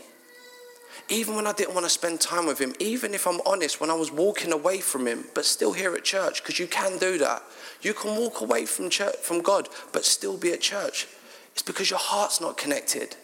Even 1.09 1.35
when 1.35 1.47
I 1.47 1.53
didn't 1.53 1.75
want 1.75 1.85
to 1.85 1.90
spend 1.90 2.21
time 2.21 2.47
with 2.47 2.59
Him, 2.59 2.75
even 2.79 3.12
if 3.12 3.27
I'm 3.27 3.40
honest, 3.45 3.81
when 3.81 3.90
I 3.90 3.95
was 3.95 4.11
walking 4.11 4.53
away 4.53 4.79
from 4.81 5.07
Him, 5.07 5.25
but 5.35 5.45
still 5.45 5.73
here 5.73 5.95
at 5.95 6.05
church, 6.05 6.42
because 6.42 6.59
you 6.59 6.66
can 6.66 6.99
do 6.99 7.18
that. 7.18 7.42
You 7.83 7.92
can 7.92 8.16
walk 8.16 8.40
away 8.40 8.66
from 8.66 8.88
church, 8.88 9.16
from 9.16 9.42
God, 9.42 9.68
but 9.92 10.05
still 10.05 10.37
be 10.37 10.53
at 10.53 10.61
church. 10.61 11.09
It's 11.53 11.62
because 11.62 11.90
your 11.90 11.99
heart's 11.99 12.40
not 12.40 12.57
connected. 12.57 13.16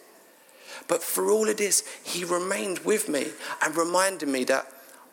But 0.87 1.03
through 1.03 1.35
all 1.35 1.49
of 1.49 1.57
this, 1.57 1.85
he 2.05 2.25
remained 2.25 2.81
with 2.81 3.09
me 3.09 3.29
and 3.65 3.77
reminded 3.77 4.29
me 4.29 4.45
that 4.45 4.67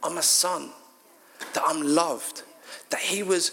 I'm 0.03 0.17
a 0.17 0.23
son, 0.23 0.71
that 1.53 1.63
I'm 1.65 1.81
loved, 1.81 2.43
that 2.89 2.99
he 2.99 3.23
was 3.23 3.51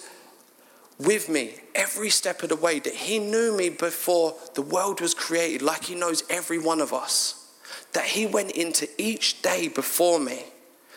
with 0.98 1.28
me 1.28 1.54
every 1.74 2.10
step 2.10 2.42
of 2.42 2.48
the 2.48 2.56
way, 2.56 2.78
that 2.78 2.94
he 2.94 3.18
knew 3.18 3.56
me 3.56 3.68
before 3.70 4.34
the 4.54 4.62
world 4.62 5.00
was 5.00 5.14
created, 5.14 5.62
like 5.62 5.84
he 5.84 5.94
knows 5.94 6.22
every 6.30 6.58
one 6.58 6.80
of 6.80 6.92
us, 6.92 7.50
that 7.92 8.04
he 8.04 8.26
went 8.26 8.52
into 8.52 8.88
each 8.98 9.42
day 9.42 9.68
before 9.68 10.20
me. 10.20 10.44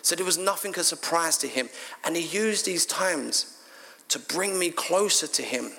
So 0.01 0.15
there 0.15 0.25
was 0.25 0.37
nothing 0.37 0.77
a 0.77 0.83
surprise 0.83 1.37
to 1.39 1.47
him. 1.47 1.69
And 2.03 2.15
he 2.15 2.23
used 2.23 2.65
these 2.65 2.85
times 2.85 3.57
to 4.09 4.19
bring 4.19 4.59
me 4.59 4.69
closer 4.69 5.25
to 5.25 5.41
him. 5.41 5.71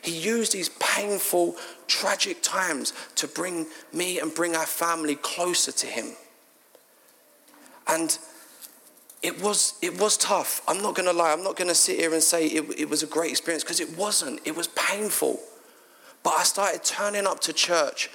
He 0.00 0.18
used 0.18 0.52
these 0.52 0.70
painful, 0.80 1.56
tragic 1.86 2.42
times 2.42 2.92
to 3.16 3.28
bring 3.28 3.66
me 3.92 4.18
and 4.18 4.34
bring 4.34 4.56
our 4.56 4.66
family 4.66 5.16
closer 5.16 5.72
to 5.72 5.86
Him. 5.86 6.16
And 7.86 8.18
it 9.22 9.40
was, 9.40 9.74
it 9.80 10.00
was 10.00 10.16
tough. 10.16 10.62
I'm 10.66 10.82
not 10.82 10.96
going 10.96 11.06
to 11.06 11.12
lie. 11.12 11.32
I'm 11.32 11.44
not 11.44 11.56
going 11.56 11.68
to 11.68 11.74
sit 11.74 11.98
here 11.98 12.12
and 12.12 12.22
say 12.22 12.46
it, 12.46 12.64
it 12.78 12.90
was 12.90 13.02
a 13.04 13.06
great 13.06 13.30
experience 13.30 13.62
because 13.62 13.78
it 13.78 13.96
wasn't. 13.96 14.40
It 14.44 14.56
was 14.56 14.66
painful. 14.68 15.38
But 16.24 16.34
I 16.34 16.42
started 16.42 16.82
turning 16.82 17.26
up 17.26 17.40
to 17.40 17.52
church 17.52 18.10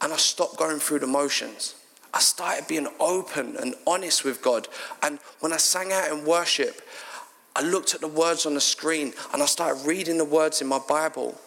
and 0.00 0.12
I 0.12 0.16
stopped 0.16 0.56
going 0.56 0.80
through 0.80 1.00
the 1.00 1.06
motions. 1.06 1.76
I 2.12 2.18
started 2.18 2.66
being 2.66 2.88
open 2.98 3.56
and 3.56 3.76
honest 3.86 4.24
with 4.24 4.42
God. 4.42 4.66
And 5.02 5.20
when 5.38 5.52
I 5.52 5.56
sang 5.56 5.92
out 5.92 6.10
in 6.10 6.24
worship, 6.24 6.82
I 7.54 7.62
looked 7.62 7.94
at 7.94 8.00
the 8.00 8.08
words 8.08 8.44
on 8.46 8.54
the 8.54 8.60
screen 8.60 9.12
and 9.32 9.42
I 9.42 9.46
started 9.46 9.86
reading 9.86 10.18
the 10.18 10.24
words 10.24 10.60
in 10.60 10.66
my 10.66 10.80
Bible. 10.80 11.38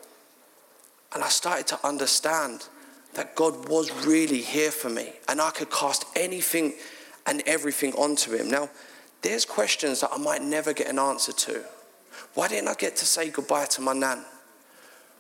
And 1.14 1.24
I 1.24 1.28
started 1.28 1.68
to 1.68 1.86
understand 1.86 2.68
that 3.16 3.36
God 3.36 3.68
was 3.68 3.92
really 4.06 4.42
here 4.42 4.72
for 4.72 4.90
me 4.90 5.14
and 5.28 5.42
I 5.42 5.52
could 5.52 5.70
cast 5.70 6.06
anything 6.16 6.74
and 7.26 7.44
everything 7.46 7.94
onto 7.94 8.34
Him. 8.34 8.50
Now, 8.50 8.70
there's 9.24 9.46
questions 9.46 10.02
that 10.02 10.12
I 10.14 10.18
might 10.18 10.44
never 10.44 10.74
get 10.74 10.88
an 10.88 11.00
answer 11.00 11.32
to. 11.32 11.64
Why 12.36 12.48
didn't 12.48 12.68
I 12.68 12.74
get 12.76 12.96
to 12.98 13.06
say 13.06 13.30
goodbye 13.30 13.66
to 13.66 13.82
my 13.82 13.94
nan? 13.94 14.24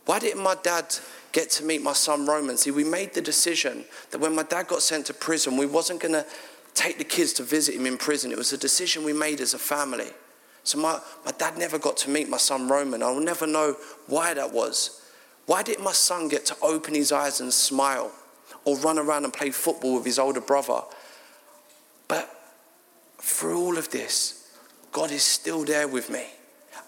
Why 0.05 0.19
didn't 0.19 0.43
my 0.43 0.55
dad 0.61 0.95
get 1.31 1.49
to 1.51 1.63
meet 1.63 1.81
my 1.81 1.93
son 1.93 2.25
Roman? 2.25 2.57
See, 2.57 2.71
we 2.71 2.83
made 2.83 3.13
the 3.13 3.21
decision 3.21 3.85
that 4.11 4.19
when 4.19 4.35
my 4.35 4.43
dad 4.43 4.67
got 4.67 4.81
sent 4.81 5.05
to 5.07 5.13
prison, 5.13 5.57
we 5.57 5.65
wasn't 5.65 6.01
going 6.01 6.13
to 6.13 6.25
take 6.73 6.97
the 6.97 7.03
kids 7.03 7.33
to 7.33 7.43
visit 7.43 7.75
him 7.75 7.85
in 7.85 7.97
prison. 7.97 8.31
It 8.31 8.37
was 8.37 8.51
a 8.51 8.57
decision 8.57 9.03
we 9.03 9.13
made 9.13 9.39
as 9.39 9.53
a 9.53 9.59
family. 9.59 10.09
So 10.63 10.77
my, 10.77 10.99
my 11.25 11.31
dad 11.31 11.57
never 11.57 11.77
got 11.77 11.97
to 11.97 12.09
meet 12.09 12.29
my 12.29 12.37
son 12.37 12.67
Roman. 12.67 13.03
I 13.03 13.11
will 13.11 13.21
never 13.21 13.47
know 13.47 13.75
why 14.07 14.33
that 14.33 14.53
was. 14.53 15.01
Why 15.45 15.63
didn't 15.63 15.83
my 15.83 15.91
son 15.91 16.27
get 16.29 16.45
to 16.47 16.55
open 16.61 16.93
his 16.93 17.11
eyes 17.11 17.41
and 17.41 17.53
smile 17.53 18.11
or 18.65 18.77
run 18.77 18.97
around 18.97 19.25
and 19.25 19.33
play 19.33 19.51
football 19.51 19.95
with 19.95 20.05
his 20.05 20.19
older 20.19 20.41
brother? 20.41 20.81
But 22.07 22.42
through 23.23 23.57
all 23.57 23.77
of 23.77 23.89
this, 23.89 24.51
God 24.91 25.09
is 25.09 25.23
still 25.23 25.63
there 25.63 25.87
with 25.87 26.09
me 26.09 26.25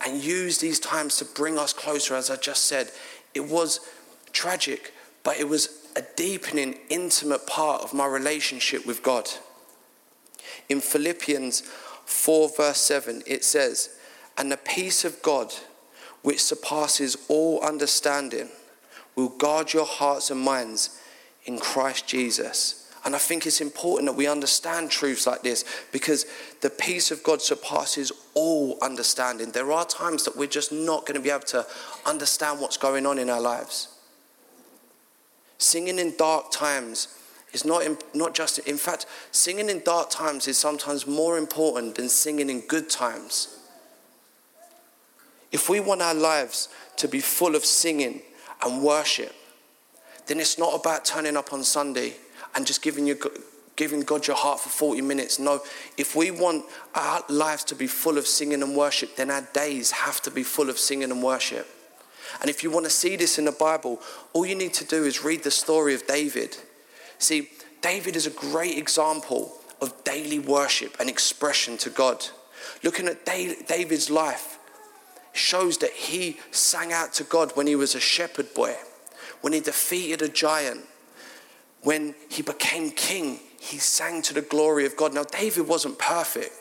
and 0.06 0.22
use 0.22 0.58
these 0.58 0.82
times 0.82 1.16
to 1.18 1.26
bring 1.26 1.58
us 1.58 1.72
closer. 1.72 2.14
As 2.14 2.30
I 2.30 2.36
just 2.36 2.64
said, 2.64 2.92
it 3.34 3.46
was 3.46 3.80
tragic, 4.34 4.94
but 5.24 5.40
it 5.40 5.48
was 5.48 5.88
a 5.96 6.04
deepening, 6.18 6.78
intimate 6.90 7.48
part 7.48 7.84
of 7.84 7.94
my 7.94 8.06
relationship 8.06 8.86
with 8.86 9.02
God. 9.02 9.30
In 10.68 10.82
Philippians 10.82 11.62
4, 12.06 12.50
verse 12.50 12.82
7, 12.82 13.24
it 13.26 13.46
says, 13.46 13.98
And 14.38 14.52
the 14.52 14.58
peace 14.58 15.06
of 15.06 15.22
God, 15.22 15.54
which 16.22 16.44
surpasses 16.44 17.16
all 17.30 17.62
understanding, 17.62 18.50
will 19.16 19.30
guard 19.30 19.72
your 19.72 19.86
hearts 19.86 20.30
and 20.30 20.42
minds 20.42 21.00
in 21.46 21.60
Christ 21.60 22.08
Jesus. 22.08 22.85
And 23.06 23.16
I 23.16 23.20
think 23.20 23.46
it's 23.46 23.62
important 23.62 24.10
that 24.10 24.18
we 24.18 24.26
understand 24.26 24.90
truths 24.90 25.28
like 25.28 25.44
this 25.44 25.64
because 25.92 26.26
the 26.62 26.72
peace 26.72 27.12
of 27.12 27.22
God 27.22 27.40
surpasses 27.40 28.12
all 28.34 28.80
understanding. 28.82 29.52
There 29.52 29.72
are 29.72 29.86
times 29.86 30.26
that 30.26 30.36
we're 30.36 30.48
just 30.48 30.72
not 30.72 31.06
going 31.06 31.14
to 31.14 31.22
be 31.22 31.30
able 31.30 31.42
to 31.46 31.68
understand 32.08 32.60
what's 32.60 32.78
going 32.78 33.06
on 33.06 33.20
in 33.20 33.30
our 33.30 33.40
lives. 33.40 33.90
Singing 35.60 36.00
in 36.00 36.16
dark 36.18 36.52
times 36.52 37.08
is 37.54 37.64
not, 37.64 37.84
in, 37.84 37.96
not 38.16 38.34
just, 38.34 38.58
in 38.60 38.76
fact, 38.76 39.06
singing 39.32 39.70
in 39.70 39.82
dark 39.86 40.10
times 40.10 40.48
is 40.48 40.58
sometimes 40.58 41.06
more 41.06 41.38
important 41.38 41.94
than 41.96 42.10
singing 42.10 42.50
in 42.50 42.62
good 42.62 42.90
times. 42.90 43.60
If 45.52 45.70
we 45.70 45.80
want 45.80 46.02
our 46.02 46.16
lives 46.16 46.70
to 46.98 47.08
be 47.08 47.20
full 47.20 47.56
of 47.56 47.66
singing 47.66 48.24
and 48.66 48.82
worship, 48.82 49.34
then 50.26 50.40
it's 50.40 50.58
not 50.58 50.74
about 50.74 51.06
turning 51.06 51.38
up 51.38 51.54
on 51.54 51.64
Sunday 51.64 52.16
and 52.56 52.66
just 52.66 52.82
giving, 52.82 53.06
you, 53.06 53.20
giving 53.76 54.02
God 54.02 54.28
your 54.28 54.36
heart 54.36 54.60
for 54.60 54.70
40 54.70 55.02
minutes. 55.02 55.40
No, 55.40 55.62
if 55.98 56.16
we 56.16 56.32
want 56.32 56.66
our 56.94 57.24
lives 57.30 57.64
to 57.66 57.76
be 57.76 57.88
full 57.88 58.18
of 58.18 58.26
singing 58.28 58.64
and 58.64 58.76
worship, 58.76 59.16
then 59.16 59.30
our 59.30 59.48
days 59.54 59.92
have 59.92 60.22
to 60.22 60.32
be 60.32 60.44
full 60.44 60.70
of 60.70 60.80
singing 60.80 61.12
and 61.12 61.22
worship. 61.22 61.68
And 62.42 62.50
if 62.50 62.64
you 62.64 62.72
want 62.72 62.86
to 62.86 62.92
see 62.92 63.16
this 63.16 63.38
in 63.38 63.46
the 63.46 63.52
Bible, 63.52 64.00
all 64.34 64.46
you 64.46 64.56
need 64.56 64.74
to 64.76 64.86
do 64.86 65.04
is 65.04 65.24
read 65.24 65.44
the 65.44 65.52
story 65.52 65.94
of 65.94 66.08
David. 66.08 66.58
See, 67.18 67.50
David 67.82 68.16
is 68.16 68.26
a 68.26 68.32
great 68.32 68.78
example 68.78 69.54
of 69.82 70.04
daily 70.04 70.40
worship 70.40 70.96
and 71.00 71.10
expression 71.10 71.78
to 71.78 71.90
God. 71.90 72.26
Looking 72.84 73.08
at 73.08 73.26
David's 73.26 74.10
life 74.10 74.58
shows 75.34 75.78
that 75.80 75.92
he 75.92 76.40
sang 76.52 76.94
out 76.94 77.14
to 77.14 77.24
God 77.24 77.52
when 77.56 77.68
he 77.68 77.76
was 77.76 77.94
a 77.94 78.00
shepherd 78.00 78.54
boy, 78.54 78.76
when 79.42 79.54
he 79.54 79.60
defeated 79.60 80.22
a 80.22 80.30
giant, 80.30 80.82
when 81.86 82.16
he 82.30 82.42
became 82.42 82.90
king, 82.90 83.40
he 83.60 83.78
sang 83.78 84.22
to 84.24 84.34
the 84.34 84.42
glory 84.42 84.86
of 84.86 84.98
God. 84.98 85.14
Now, 85.14 85.24
David 85.24 85.68
wasn't 85.68 86.00
perfect. 86.00 86.52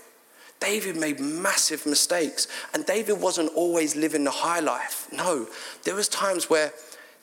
David 0.61 0.97
made 0.97 1.19
massive 1.19 1.87
mistakes, 1.87 2.47
and 2.73 2.85
David 2.87 3.21
wasn't 3.21 3.51
always 3.55 3.97
living 3.97 4.25
the 4.25 4.31
high 4.31 4.61
life. 4.61 5.09
No, 5.13 5.49
there 5.83 5.95
was 5.95 6.09
times 6.09 6.49
where 6.49 6.73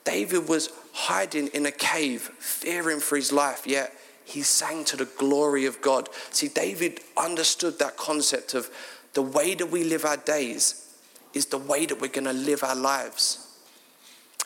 David 0.04 0.50
was 0.50 0.70
hiding 0.94 1.48
in 1.48 1.66
a 1.66 1.72
cave, 1.72 2.22
fearing 2.40 3.00
for 3.00 3.16
his 3.16 3.32
life, 3.32 3.66
yet 3.68 3.94
he 4.26 4.42
sang 4.42 4.84
to 4.86 4.98
the 4.98 5.10
glory 5.18 5.66
of 5.66 5.80
God. 5.82 6.10
See, 6.32 6.48
David 6.48 7.02
understood 7.16 7.78
that 7.80 7.98
concept 7.98 8.56
of 8.56 8.70
the 9.14 9.22
way 9.22 9.54
that 9.54 9.70
we 9.70 9.84
live 9.84 10.06
our 10.06 10.18
days 10.18 10.98
is 11.34 11.46
the 11.48 11.58
way 11.58 11.86
that 11.86 12.02
we're 12.02 12.08
going 12.08 12.26
to 12.26 12.34
live 12.34 12.64
our 12.64 12.76
lives. 12.76 13.51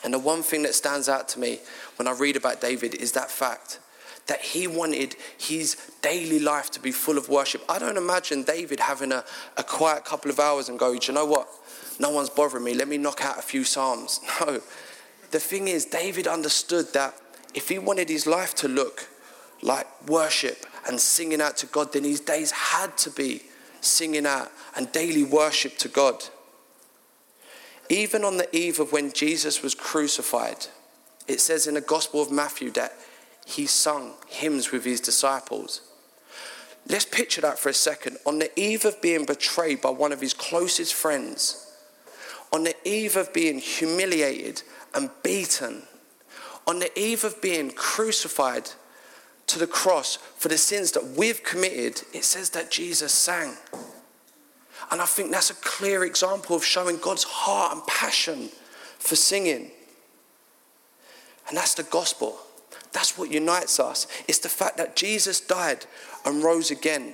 And 0.06 0.14
the 0.14 0.20
one 0.20 0.44
thing 0.44 0.62
that 0.64 0.76
stands 0.76 1.10
out 1.10 1.28
to 1.30 1.40
me 1.40 1.60
when 1.98 2.08
I 2.08 2.12
read 2.12 2.36
about 2.36 2.62
David 2.62 2.94
is 2.94 3.14
that 3.14 3.32
fact 3.32 3.80
that 4.28 4.40
he 4.40 4.68
wanted 4.68 5.16
his 5.38 5.78
daily 6.02 6.40
life 6.40 6.70
to 6.72 6.80
be 6.80 6.92
full 6.92 7.18
of 7.18 7.28
worship. 7.28 7.64
I 7.68 7.80
don't 7.80 7.98
imagine 7.98 8.44
David 8.44 8.80
having 8.80 9.12
a, 9.12 9.24
a 9.58 9.64
quiet 9.64 10.06
couple 10.06 10.30
of 10.30 10.40
hours 10.40 10.70
and 10.70 10.78
go, 10.78 10.96
Do 10.96 11.08
you 11.08 11.14
know 11.14 11.26
what? 11.26 11.48
No 12.00 12.12
one's 12.12 12.30
bothering 12.30 12.64
me. 12.64 12.76
Let 12.76 12.88
me 12.88 12.98
knock 12.98 13.26
out 13.26 13.40
a 13.40 13.42
few 13.42 13.64
Psalms. 13.64 14.22
No. 14.46 14.62
The 15.32 15.40
thing 15.40 15.68
is, 15.68 15.86
David 15.86 16.28
understood 16.28 16.94
that 16.94 17.16
if 17.56 17.68
he 17.68 17.80
wanted 17.80 18.08
his 18.08 18.28
life 18.28 18.54
to 18.56 18.68
look 18.68 19.10
like 19.62 19.88
worship 20.08 20.66
and 20.88 21.02
singing 21.02 21.42
out 21.42 21.58
to 21.58 21.66
God, 21.66 21.92
then 21.94 22.04
his 22.04 22.20
days 22.20 22.52
had 22.52 22.96
to 23.00 23.10
be 23.10 23.42
singing 23.82 24.28
out 24.28 24.52
and 24.76 24.92
daily 24.92 25.24
worship 25.24 25.78
to 25.80 25.88
God. 25.88 26.24
Even 27.90 28.24
on 28.24 28.38
the 28.38 28.56
eve 28.56 28.80
of 28.80 28.92
when 28.92 29.12
Jesus 29.12 29.62
was 29.62 29.76
crucified, 29.76 30.68
it 31.28 31.40
says 31.40 31.68
in 31.68 31.76
the 31.76 31.82
Gospel 31.82 32.22
of 32.22 32.32
Matthew 32.32 32.72
that 32.72 32.94
he 33.46 33.66
sung 33.66 34.14
hymns 34.28 34.72
with 34.72 34.86
his 34.86 35.00
disciples. 35.00 35.82
Let's 36.88 37.06
picture 37.06 37.42
that 37.42 37.60
for 37.60 37.70
a 37.70 37.74
second. 37.74 38.18
On 38.26 38.40
the 38.40 38.60
eve 38.60 38.86
of 38.86 39.02
being 39.02 39.26
betrayed 39.26 39.82
by 39.82 39.90
one 39.90 40.12
of 40.12 40.22
his 40.22 40.34
closest 40.34 40.94
friends, 40.94 41.62
on 42.52 42.64
the 42.64 42.76
eve 42.88 43.16
of 43.16 43.34
being 43.34 43.60
humiliated 43.60 44.64
and 44.94 45.10
beaten, 45.24 45.84
on 46.68 46.80
the 46.80 47.00
eve 47.00 47.24
of 47.24 47.42
being 47.42 47.72
crucified 47.72 48.72
to 49.48 49.60
the 49.60 49.68
cross 49.68 50.16
for 50.38 50.48
the 50.48 50.58
sins 50.58 50.92
that 50.94 51.06
we've 51.18 51.44
committed, 51.44 52.02
it 52.14 52.24
says 52.24 52.52
that 52.52 52.72
Jesus 52.72 53.14
sang. 53.14 53.56
And 54.92 55.02
I 55.02 55.06
think 55.06 55.32
that's 55.32 55.50
a 55.50 55.56
clear 55.56 56.04
example 56.06 56.56
of 56.56 56.64
showing 56.64 56.98
God's 56.98 57.24
heart 57.24 57.74
and 57.74 57.86
passion 57.88 58.50
for 59.00 59.16
singing. 59.16 59.72
And 61.48 61.58
that's 61.58 61.74
the 61.74 61.84
gospel. 61.84 62.38
That's 62.92 63.18
what 63.18 63.32
unites 63.32 63.80
us. 63.80 64.08
It's 64.28 64.40
the 64.40 64.50
fact 64.50 64.78
that 64.78 64.96
Jesus 64.96 65.40
died 65.40 65.86
and 66.26 66.44
rose 66.44 66.72
again, 66.72 67.14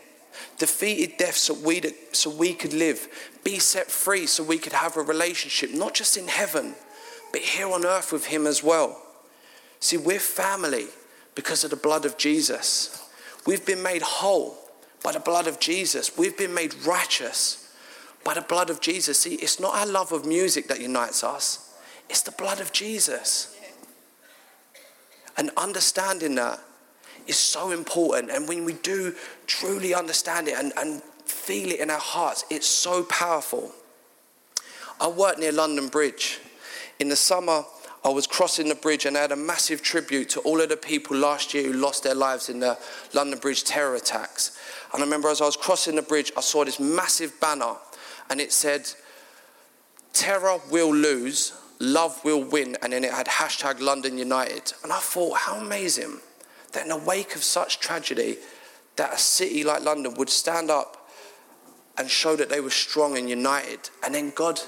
defeated 0.58 1.18
death 1.18 1.36
so 1.36 1.54
we, 1.54 1.82
so 2.12 2.30
we 2.30 2.54
could 2.54 2.74
live, 2.74 3.08
be 3.44 3.60
set 3.60 3.90
free 3.90 4.26
so 4.28 4.44
we 4.44 4.58
could 4.58 4.74
have 4.74 4.96
a 4.96 5.02
relationship, 5.02 5.74
not 5.74 5.94
just 5.94 6.18
in 6.18 6.28
heaven, 6.28 6.76
but 7.32 7.42
here 7.42 7.68
on 7.68 7.86
earth 7.86 8.12
with 8.12 8.26
Him 8.26 8.46
as 8.46 8.64
well. 8.64 9.02
See, 9.80 9.98
we're 9.98 10.20
family 10.20 10.86
because 11.34 11.64
of 11.64 11.72
the 11.72 11.76
blood 11.76 12.06
of 12.06 12.18
Jesus. 12.18 13.10
We've 13.48 13.66
been 13.66 13.82
made 13.82 14.02
whole 14.02 14.58
by 15.04 15.14
the 15.14 15.20
blood 15.20 15.48
of 15.48 15.60
Jesus. 15.60 16.16
We've 16.18 16.38
been 16.38 16.54
made 16.54 16.76
righteous 16.86 17.61
by 18.24 18.34
the 18.34 18.42
blood 18.42 18.70
of 18.70 18.82
Jesus. 18.82 19.20
See, 19.20 19.36
it's 19.36 19.60
not 19.60 19.76
our 19.76 19.86
love 19.86 20.12
of 20.12 20.26
music 20.26 20.68
that 20.68 20.80
unites 20.80 21.24
us, 21.24 21.74
it's 22.10 22.22
the 22.22 22.32
blood 22.32 22.60
of 22.60 22.72
Jesus. 22.72 23.58
And 25.38 25.50
understanding 25.56 26.36
that 26.36 26.60
is 27.26 27.38
so 27.38 27.72
important. 27.72 28.32
And 28.32 28.48
when 28.48 28.66
we 28.66 28.74
do 28.74 29.16
truly 29.48 29.94
understand 29.94 30.50
it 30.50 30.56
and, 30.58 30.74
and 30.78 31.02
feel 31.26 31.72
it 31.72 31.80
in 31.80 31.90
our 31.90 32.00
hearts, 32.00 32.44
it's 32.50 32.68
so 32.68 33.04
powerful. 33.04 33.72
I 35.00 35.08
worked 35.08 35.40
near 35.40 35.52
London 35.54 35.88
Bridge. 35.88 36.40
In 37.00 37.10
the 37.10 37.16
summer, 37.16 37.64
I 38.04 38.10
was 38.10 38.28
crossing 38.28 38.68
the 38.68 38.76
bridge 38.76 39.06
and 39.06 39.16
I 39.18 39.22
had 39.22 39.32
a 39.32 39.36
massive 39.36 39.82
tribute 39.82 40.30
to 40.30 40.40
all 40.42 40.60
of 40.60 40.70
the 40.70 40.78
people 40.78 41.16
last 41.16 41.54
year 41.54 41.72
who 41.72 41.74
lost 41.74 42.04
their 42.04 42.16
lives 42.16 42.50
in 42.50 42.60
the 42.60 42.78
London 43.14 43.40
Bridge 43.40 43.64
terror 43.64 43.96
attacks. 43.96 44.60
And 44.94 45.02
I 45.02 45.06
remember 45.06 45.30
as 45.30 45.42
I 45.42 45.46
was 45.46 45.56
crossing 45.56 45.96
the 45.96 46.02
bridge, 46.02 46.32
I 46.36 46.42
saw 46.42 46.66
this 46.66 46.80
massive 46.80 47.40
banner 47.40 47.76
and 48.32 48.40
it 48.40 48.54
said, 48.54 48.90
Terror 50.14 50.60
will 50.72 50.96
lose, 50.96 51.52
love 51.80 52.24
will 52.24 52.42
win, 52.42 52.78
and 52.82 52.94
then 52.94 53.04
it 53.04 53.12
had 53.12 53.28
hashtag 53.28 53.82
London 53.82 54.18
United. 54.18 54.72
And 54.84 54.94
I 54.94 55.00
thought, 55.00 55.38
how 55.40 55.58
amazing 55.58 56.22
that 56.72 56.84
in 56.84 56.88
the 56.88 56.98
wake 56.98 57.36
of 57.36 57.44
such 57.44 57.82
tragedy, 57.82 58.38
that 58.96 59.14
a 59.14 59.18
city 59.18 59.66
like 59.66 59.84
London 59.84 60.14
would 60.14 60.30
stand 60.30 60.72
up 60.72 61.10
and 61.98 62.10
show 62.10 62.38
that 62.38 62.50
they 62.50 62.62
were 62.62 62.70
strong 62.70 63.18
and 63.18 63.30
united. 63.30 63.90
And 64.02 64.16
then 64.16 64.32
God 64.34 64.62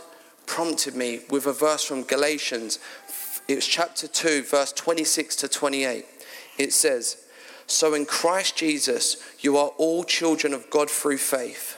prompted 0.45 0.93
me 0.93 1.21
with 1.29 1.45
a 1.45 1.53
verse 1.53 1.85
from 1.85 2.03
Galatians. 2.03 2.79
It 3.47 3.55
was 3.55 3.65
chapter 3.65 4.09
2, 4.09 4.43
verse 4.43 4.73
26 4.73 5.37
to 5.37 5.47
28. 5.47 6.05
It 6.57 6.73
says, 6.73 7.15
So 7.65 7.93
in 7.93 8.05
Christ 8.05 8.57
Jesus, 8.57 9.23
you 9.39 9.55
are 9.55 9.69
all 9.77 10.03
children 10.03 10.53
of 10.53 10.69
God 10.69 10.89
through 10.89 11.19
faith. 11.19 11.77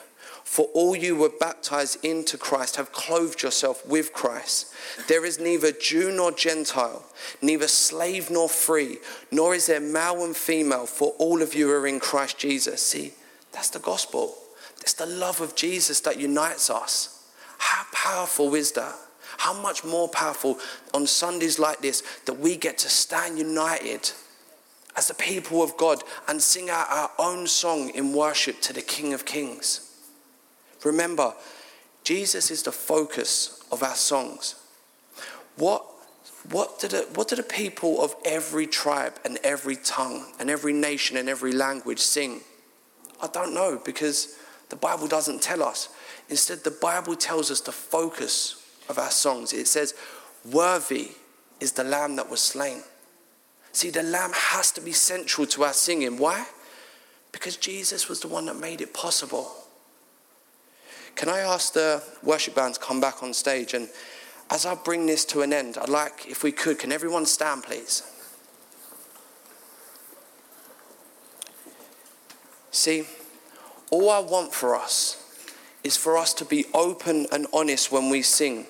For 0.56 0.70
all 0.74 0.96
you 0.96 1.18
were 1.18 1.28
baptized 1.38 2.06
into 2.06 2.38
Christ 2.38 2.78
have 2.78 2.94
clothed 2.94 3.44
yourself 3.44 3.86
with 3.86 4.14
Christ. 4.14 4.74
There 5.10 5.26
is 5.26 5.38
neither 5.38 5.74
Jew 5.74 6.14
nor 6.14 6.32
Gentile, 6.32 7.04
neither 7.42 7.68
slave 7.68 8.32
nor 8.32 8.48
free, 8.48 9.00
nor 9.34 9.54
is 9.54 9.66
there 9.66 9.82
male 9.82 10.24
and 10.24 10.34
female, 10.34 10.86
for 10.86 11.10
all 11.18 11.42
of 11.42 11.56
you 11.56 11.70
are 11.74 11.86
in 11.86 12.00
Christ 12.00 12.38
Jesus. 12.38 12.82
See, 12.82 13.12
that's 13.52 13.70
the 13.70 13.80
gospel. 13.80 14.34
It's 14.80 14.94
the 14.94 15.06
love 15.06 15.42
of 15.42 15.58
Jesus 15.58 16.00
that 16.00 16.22
unites 16.22 16.70
us. 16.70 17.30
How 17.58 17.84
powerful 17.92 18.56
is 18.56 18.72
that? 18.72 18.96
How 19.40 19.62
much 19.62 19.84
more 19.84 20.08
powerful 20.08 20.58
on 20.94 21.06
Sundays 21.06 21.60
like 21.60 21.82
this 21.82 22.02
that 22.28 22.40
we 22.40 22.56
get 22.56 22.78
to 22.78 22.88
stand 22.88 23.38
united 23.38 24.10
as 24.96 25.10
the 25.10 25.16
people 25.16 25.62
of 25.62 25.76
God 25.76 26.02
and 26.30 26.42
sing 26.42 26.70
out 26.70 26.88
our 26.90 27.12
own 27.20 27.46
song 27.46 27.90
in 27.90 28.14
worship 28.14 28.62
to 28.62 28.72
the 28.72 28.82
King 28.82 29.14
of 29.14 29.26
Kings. 29.26 29.92
Remember, 30.86 31.34
Jesus 32.04 32.52
is 32.52 32.64
the 32.64 32.72
focus 32.72 33.64
of 33.72 33.82
our 33.82 33.96
songs. 33.96 34.56
What, 35.58 35.84
what, 36.52 36.80
did 36.80 36.92
the, 36.92 37.08
what 37.16 37.28
did 37.28 37.40
the 37.40 37.44
people 37.44 38.02
of 38.02 38.16
every 38.24 38.68
tribe 38.68 39.16
and 39.26 39.40
every 39.44 39.76
tongue 39.76 40.28
and 40.40 40.50
every 40.50 40.74
nation 40.74 41.18
and 41.18 41.28
every 41.28 41.52
language 41.52 42.00
sing? 42.00 42.42
I 43.22 43.28
don't 43.28 43.54
know 43.54 43.82
because 43.84 44.38
the 44.70 44.76
Bible 44.76 45.08
doesn't 45.08 45.42
tell 45.42 45.64
us. 45.64 45.90
Instead, 46.30 46.64
the 46.64 46.72
Bible 46.72 47.16
tells 47.16 47.50
us 47.50 47.62
the 47.62 47.72
focus 47.72 48.64
of 48.88 49.00
our 49.00 49.12
songs. 49.12 49.54
It 49.54 49.68
says, 49.68 49.96
Worthy 50.52 51.12
is 51.60 51.72
the 51.72 51.84
lamb 51.84 52.16
that 52.18 52.30
was 52.30 52.42
slain. 52.42 52.84
See, 53.72 53.90
the 53.90 54.04
lamb 54.04 54.32
has 54.34 54.72
to 54.74 54.82
be 54.82 54.92
central 54.92 55.48
to 55.48 55.64
our 55.64 55.74
singing. 55.74 56.18
Why? 56.18 56.46
Because 57.32 57.58
Jesus 57.58 58.08
was 58.08 58.20
the 58.20 58.28
one 58.28 58.46
that 58.46 58.58
made 58.58 58.82
it 58.82 58.94
possible. 58.94 59.52
Can 61.16 61.30
I 61.30 61.40
ask 61.40 61.74
the 61.74 62.04
worship 62.24 62.56
band 62.56 62.76
to 62.76 62.80
come 62.80 63.00
back 63.00 63.24
on 63.24 63.34
stage? 63.34 63.74
And 63.74 63.90
as 64.50 64.66
I 64.66 64.76
bring 64.76 65.06
this 65.06 65.26
to 65.26 65.42
an 65.42 65.54
end, 65.54 65.78
I'd 65.78 65.90
like, 65.90 66.26
if 66.28 66.44
we 66.44 66.52
could, 66.52 66.78
can 66.78 66.92
everyone 66.92 67.26
stand, 67.26 67.64
please? 67.64 68.04
See, 72.72 73.06
all 73.90 74.10
I 74.10 74.20
want 74.20 74.54
for 74.54 74.76
us 74.76 75.22
is 75.84 75.96
for 75.96 76.18
us 76.18 76.34
to 76.34 76.46
be 76.46 76.66
open 76.74 77.28
and 77.32 77.48
honest 77.54 77.92
when 77.92 78.10
we 78.10 78.22
sing. 78.22 78.66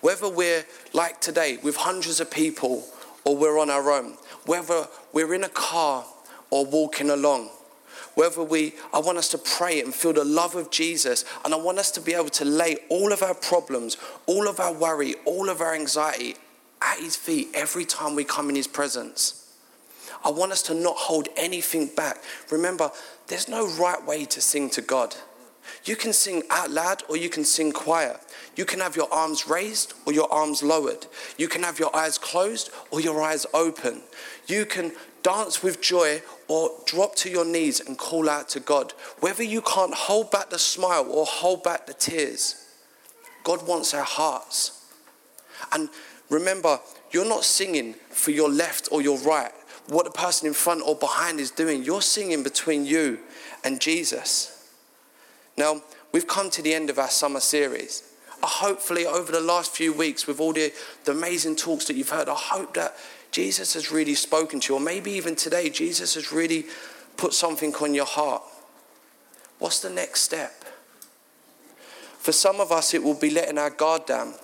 Whether 0.00 0.28
we're 0.28 0.64
like 0.92 1.20
today 1.20 1.58
with 1.62 1.76
hundreds 1.76 2.20
of 2.20 2.30
people 2.30 2.86
or 3.24 3.36
we're 3.36 3.58
on 3.58 3.68
our 3.68 3.90
own, 3.90 4.16
whether 4.46 4.88
we're 5.12 5.34
in 5.34 5.44
a 5.44 5.48
car 5.48 6.06
or 6.50 6.64
walking 6.64 7.10
along. 7.10 7.50
Whether 8.14 8.42
we, 8.42 8.74
I 8.92 9.00
want 9.00 9.18
us 9.18 9.28
to 9.30 9.38
pray 9.38 9.80
and 9.80 9.94
feel 9.94 10.12
the 10.12 10.24
love 10.24 10.54
of 10.54 10.70
Jesus, 10.70 11.24
and 11.44 11.52
I 11.52 11.56
want 11.56 11.78
us 11.78 11.90
to 11.92 12.00
be 12.00 12.14
able 12.14 12.28
to 12.30 12.44
lay 12.44 12.76
all 12.88 13.12
of 13.12 13.22
our 13.22 13.34
problems, 13.34 13.96
all 14.26 14.48
of 14.48 14.60
our 14.60 14.72
worry, 14.72 15.14
all 15.24 15.48
of 15.48 15.60
our 15.60 15.74
anxiety 15.74 16.36
at 16.80 16.98
His 16.98 17.16
feet 17.16 17.48
every 17.54 17.84
time 17.84 18.14
we 18.14 18.24
come 18.24 18.48
in 18.48 18.56
His 18.56 18.68
presence. 18.68 19.40
I 20.24 20.30
want 20.30 20.52
us 20.52 20.62
to 20.62 20.74
not 20.74 20.96
hold 20.96 21.28
anything 21.36 21.88
back. 21.94 22.22
Remember, 22.50 22.90
there's 23.26 23.48
no 23.48 23.68
right 23.76 24.04
way 24.04 24.24
to 24.26 24.40
sing 24.40 24.70
to 24.70 24.80
God. 24.80 25.14
You 25.84 25.96
can 25.96 26.12
sing 26.12 26.42
out 26.50 26.70
loud 26.70 27.02
or 27.08 27.16
you 27.16 27.28
can 27.28 27.44
sing 27.44 27.72
quiet. 27.72 28.18
You 28.56 28.64
can 28.64 28.80
have 28.80 28.96
your 28.96 29.12
arms 29.12 29.48
raised 29.48 29.94
or 30.06 30.12
your 30.12 30.32
arms 30.32 30.62
lowered. 30.62 31.06
You 31.36 31.48
can 31.48 31.62
have 31.62 31.78
your 31.78 31.94
eyes 31.94 32.16
closed 32.18 32.70
or 32.90 33.00
your 33.00 33.22
eyes 33.22 33.46
open. 33.52 34.02
You 34.46 34.66
can 34.66 34.92
dance 35.22 35.62
with 35.62 35.80
joy 35.80 36.22
or 36.48 36.70
drop 36.86 37.14
to 37.16 37.30
your 37.30 37.44
knees 37.44 37.80
and 37.80 37.96
call 37.96 38.28
out 38.28 38.48
to 38.50 38.60
God. 38.60 38.92
Whether 39.20 39.42
you 39.42 39.62
can't 39.62 39.94
hold 39.94 40.30
back 40.30 40.50
the 40.50 40.58
smile 40.58 41.06
or 41.10 41.24
hold 41.26 41.62
back 41.62 41.86
the 41.86 41.94
tears, 41.94 42.66
God 43.42 43.66
wants 43.66 43.94
our 43.94 44.04
hearts. 44.04 44.84
And 45.72 45.88
remember, 46.30 46.80
you're 47.10 47.28
not 47.28 47.44
singing 47.44 47.94
for 48.10 48.30
your 48.30 48.50
left 48.50 48.88
or 48.90 49.02
your 49.02 49.18
right, 49.18 49.52
what 49.88 50.04
the 50.04 50.10
person 50.10 50.48
in 50.48 50.54
front 50.54 50.82
or 50.84 50.96
behind 50.96 51.40
is 51.40 51.50
doing. 51.50 51.82
You're 51.82 52.02
singing 52.02 52.42
between 52.42 52.84
you 52.84 53.20
and 53.62 53.80
Jesus. 53.80 54.50
Now, 55.56 55.82
we've 56.12 56.26
come 56.26 56.50
to 56.50 56.62
the 56.62 56.74
end 56.74 56.90
of 56.90 56.98
our 56.98 57.10
summer 57.10 57.40
series. 57.40 58.02
Hopefully, 58.42 59.06
over 59.06 59.32
the 59.32 59.40
last 59.40 59.74
few 59.74 59.92
weeks, 59.92 60.26
with 60.26 60.38
all 60.38 60.52
the, 60.52 60.72
the 61.04 61.12
amazing 61.12 61.56
talks 61.56 61.86
that 61.86 61.96
you've 61.96 62.10
heard, 62.10 62.28
I 62.28 62.34
hope 62.34 62.74
that 62.74 62.94
Jesus 63.34 63.74
has 63.74 63.90
really 63.90 64.14
spoken 64.14 64.60
to 64.60 64.72
you, 64.72 64.78
or 64.78 64.80
maybe 64.80 65.10
even 65.10 65.34
today, 65.34 65.68
Jesus 65.68 66.14
has 66.14 66.30
really 66.30 66.66
put 67.16 67.34
something 67.34 67.74
on 67.74 67.92
your 67.92 68.06
heart. 68.06 68.44
What's 69.58 69.80
the 69.80 69.90
next 69.90 70.20
step? 70.20 70.64
For 72.20 72.30
some 72.30 72.60
of 72.60 72.70
us, 72.70 72.94
it 72.94 73.02
will 73.02 73.18
be 73.18 73.30
letting 73.30 73.58
our 73.58 73.70
guard 73.70 74.06
down, 74.06 74.34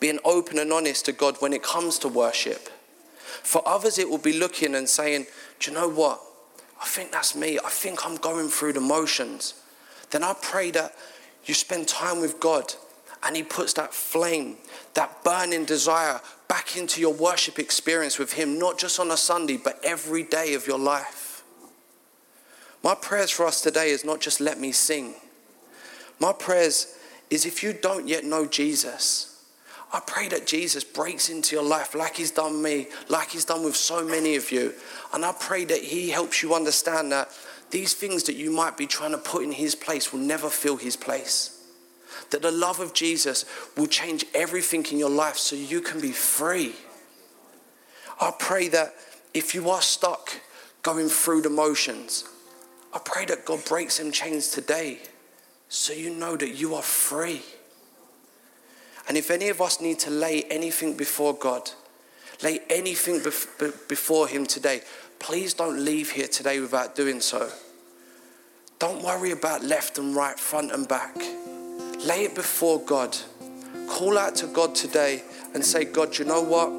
being 0.00 0.18
open 0.24 0.58
and 0.58 0.72
honest 0.72 1.04
to 1.04 1.12
God 1.12 1.36
when 1.40 1.52
it 1.52 1.62
comes 1.62 1.98
to 1.98 2.08
worship. 2.08 2.70
For 3.42 3.60
others, 3.68 3.98
it 3.98 4.08
will 4.08 4.16
be 4.16 4.32
looking 4.32 4.74
and 4.74 4.88
saying, 4.88 5.26
Do 5.58 5.70
you 5.70 5.76
know 5.76 5.90
what? 5.90 6.22
I 6.80 6.86
think 6.86 7.12
that's 7.12 7.36
me. 7.36 7.58
I 7.62 7.68
think 7.68 8.06
I'm 8.06 8.16
going 8.16 8.48
through 8.48 8.72
the 8.72 8.80
motions. 8.80 9.52
Then 10.08 10.24
I 10.24 10.34
pray 10.40 10.70
that 10.70 10.94
you 11.44 11.52
spend 11.52 11.86
time 11.86 12.22
with 12.22 12.40
God 12.40 12.72
and 13.24 13.36
He 13.36 13.42
puts 13.42 13.72
that 13.74 13.94
flame, 13.94 14.56
that 14.94 15.22
burning 15.24 15.64
desire 15.64 16.20
back 16.48 16.76
into 16.76 17.00
your 17.00 17.14
worship 17.14 17.58
experience 17.58 18.18
with 18.18 18.32
Him, 18.32 18.58
not 18.58 18.78
just 18.78 18.98
on 18.98 19.10
a 19.10 19.16
Sunday, 19.16 19.56
but 19.56 19.78
every 19.84 20.22
day 20.22 20.54
of 20.54 20.66
your 20.66 20.78
life. 20.78 21.42
My 22.82 22.94
prayers 22.94 23.30
for 23.30 23.46
us 23.46 23.60
today 23.60 23.90
is 23.90 24.04
not 24.04 24.20
just 24.20 24.40
let 24.40 24.58
me 24.58 24.72
sing. 24.72 25.14
My 26.18 26.32
prayers 26.32 26.96
is 27.28 27.46
if 27.46 27.62
you 27.62 27.72
don't 27.72 28.08
yet 28.08 28.24
know 28.24 28.46
Jesus, 28.46 29.30
I 29.92 30.00
pray 30.06 30.28
that 30.28 30.46
Jesus 30.46 30.84
breaks 30.84 31.28
into 31.28 31.56
your 31.56 31.64
life 31.64 31.94
like 31.94 32.16
he's 32.16 32.30
done 32.30 32.62
me, 32.62 32.88
like 33.08 33.30
he's 33.30 33.44
done 33.44 33.64
with 33.64 33.76
so 33.76 34.04
many 34.04 34.36
of 34.36 34.52
you. 34.52 34.72
And 35.12 35.24
I 35.24 35.32
pray 35.32 35.64
that 35.64 35.82
he 35.82 36.10
helps 36.10 36.42
you 36.42 36.54
understand 36.54 37.10
that 37.12 37.30
these 37.70 37.94
things 37.94 38.24
that 38.24 38.34
you 38.34 38.50
might 38.50 38.76
be 38.76 38.86
trying 38.86 39.12
to 39.12 39.18
put 39.18 39.42
in 39.42 39.52
his 39.52 39.74
place 39.74 40.12
will 40.12 40.20
never 40.20 40.48
fill 40.48 40.76
his 40.76 40.96
place. 40.96 41.59
That 42.30 42.42
the 42.42 42.50
love 42.50 42.80
of 42.80 42.94
Jesus 42.94 43.44
will 43.76 43.86
change 43.86 44.24
everything 44.34 44.84
in 44.90 44.98
your 44.98 45.10
life 45.10 45.36
so 45.36 45.56
you 45.56 45.80
can 45.80 46.00
be 46.00 46.12
free. 46.12 46.74
I 48.20 48.32
pray 48.38 48.68
that 48.68 48.94
if 49.32 49.54
you 49.54 49.70
are 49.70 49.82
stuck 49.82 50.32
going 50.82 51.08
through 51.08 51.42
the 51.42 51.50
motions, 51.50 52.24
I 52.92 52.98
pray 52.98 53.24
that 53.26 53.44
God 53.44 53.64
breaks 53.64 53.98
them 53.98 54.12
chains 54.12 54.48
today 54.48 54.98
so 55.68 55.92
you 55.92 56.10
know 56.10 56.36
that 56.36 56.50
you 56.50 56.74
are 56.74 56.82
free. 56.82 57.42
And 59.08 59.16
if 59.16 59.30
any 59.30 59.48
of 59.48 59.60
us 59.60 59.80
need 59.80 59.98
to 60.00 60.10
lay 60.10 60.42
anything 60.44 60.96
before 60.96 61.34
God, 61.34 61.70
lay 62.42 62.60
anything 62.68 63.22
before 63.22 64.28
Him 64.28 64.46
today, 64.46 64.82
please 65.18 65.54
don't 65.54 65.84
leave 65.84 66.10
here 66.10 66.28
today 66.28 66.60
without 66.60 66.94
doing 66.94 67.20
so. 67.20 67.50
Don't 68.78 69.02
worry 69.02 69.30
about 69.30 69.62
left 69.62 69.98
and 69.98 70.14
right, 70.14 70.38
front 70.38 70.72
and 70.72 70.88
back. 70.88 71.14
Lay 72.04 72.24
it 72.24 72.34
before 72.34 72.80
God. 72.80 73.14
Call 73.86 74.16
out 74.16 74.34
to 74.36 74.46
God 74.46 74.74
today 74.74 75.22
and 75.52 75.62
say, 75.62 75.84
God, 75.84 76.16
you 76.16 76.24
know 76.24 76.40
what? 76.40 76.70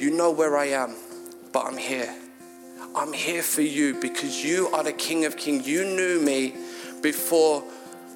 You 0.00 0.12
know 0.12 0.30
where 0.30 0.56
I 0.56 0.66
am, 0.66 0.94
but 1.52 1.66
I'm 1.66 1.76
here. 1.76 2.14
I'm 2.94 3.12
here 3.12 3.42
for 3.42 3.62
you 3.62 4.00
because 4.00 4.44
you 4.44 4.68
are 4.68 4.84
the 4.84 4.92
King 4.92 5.24
of 5.24 5.36
Kings. 5.36 5.66
You 5.66 5.84
knew 5.84 6.20
me 6.20 6.54
before 7.02 7.64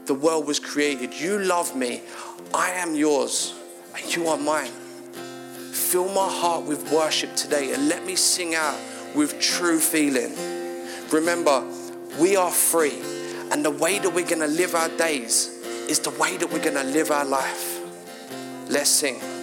the 0.07 0.15
world 0.15 0.47
was 0.47 0.61
created. 0.61 1.15
You 1.15 1.41
love 1.41 1.75
me. 1.75 2.01
I 2.55 2.71
am 2.71 2.95
yours 2.95 3.53
and 3.97 4.15
you 4.15 4.29
are 4.29 4.39
mine. 4.39 4.71
Fill 5.73 6.09
my 6.09 6.29
heart 6.29 6.65
with 6.65 6.93
worship 6.93 7.35
today 7.35 7.75
and 7.75 7.89
let 7.89 8.07
me 8.07 8.15
sing 8.15 8.55
out 8.55 8.79
with 9.17 9.41
true 9.41 9.81
feeling. 9.81 10.33
Remember, 11.11 11.65
we 12.21 12.37
are 12.37 12.51
free, 12.51 13.01
and 13.51 13.65
the 13.65 13.71
way 13.71 13.99
that 13.99 14.15
we're 14.15 14.27
going 14.27 14.39
to 14.39 14.47
live 14.47 14.77
our 14.77 14.89
days 14.91 15.54
is 15.89 16.01
the 16.01 16.11
way 16.11 16.37
that 16.37 16.51
we're 16.51 16.63
going 16.63 16.77
to 16.77 16.85
live 16.85 17.11
our 17.11 17.25
life. 17.25 17.81
Let's 18.69 18.91
sing. 18.91 19.34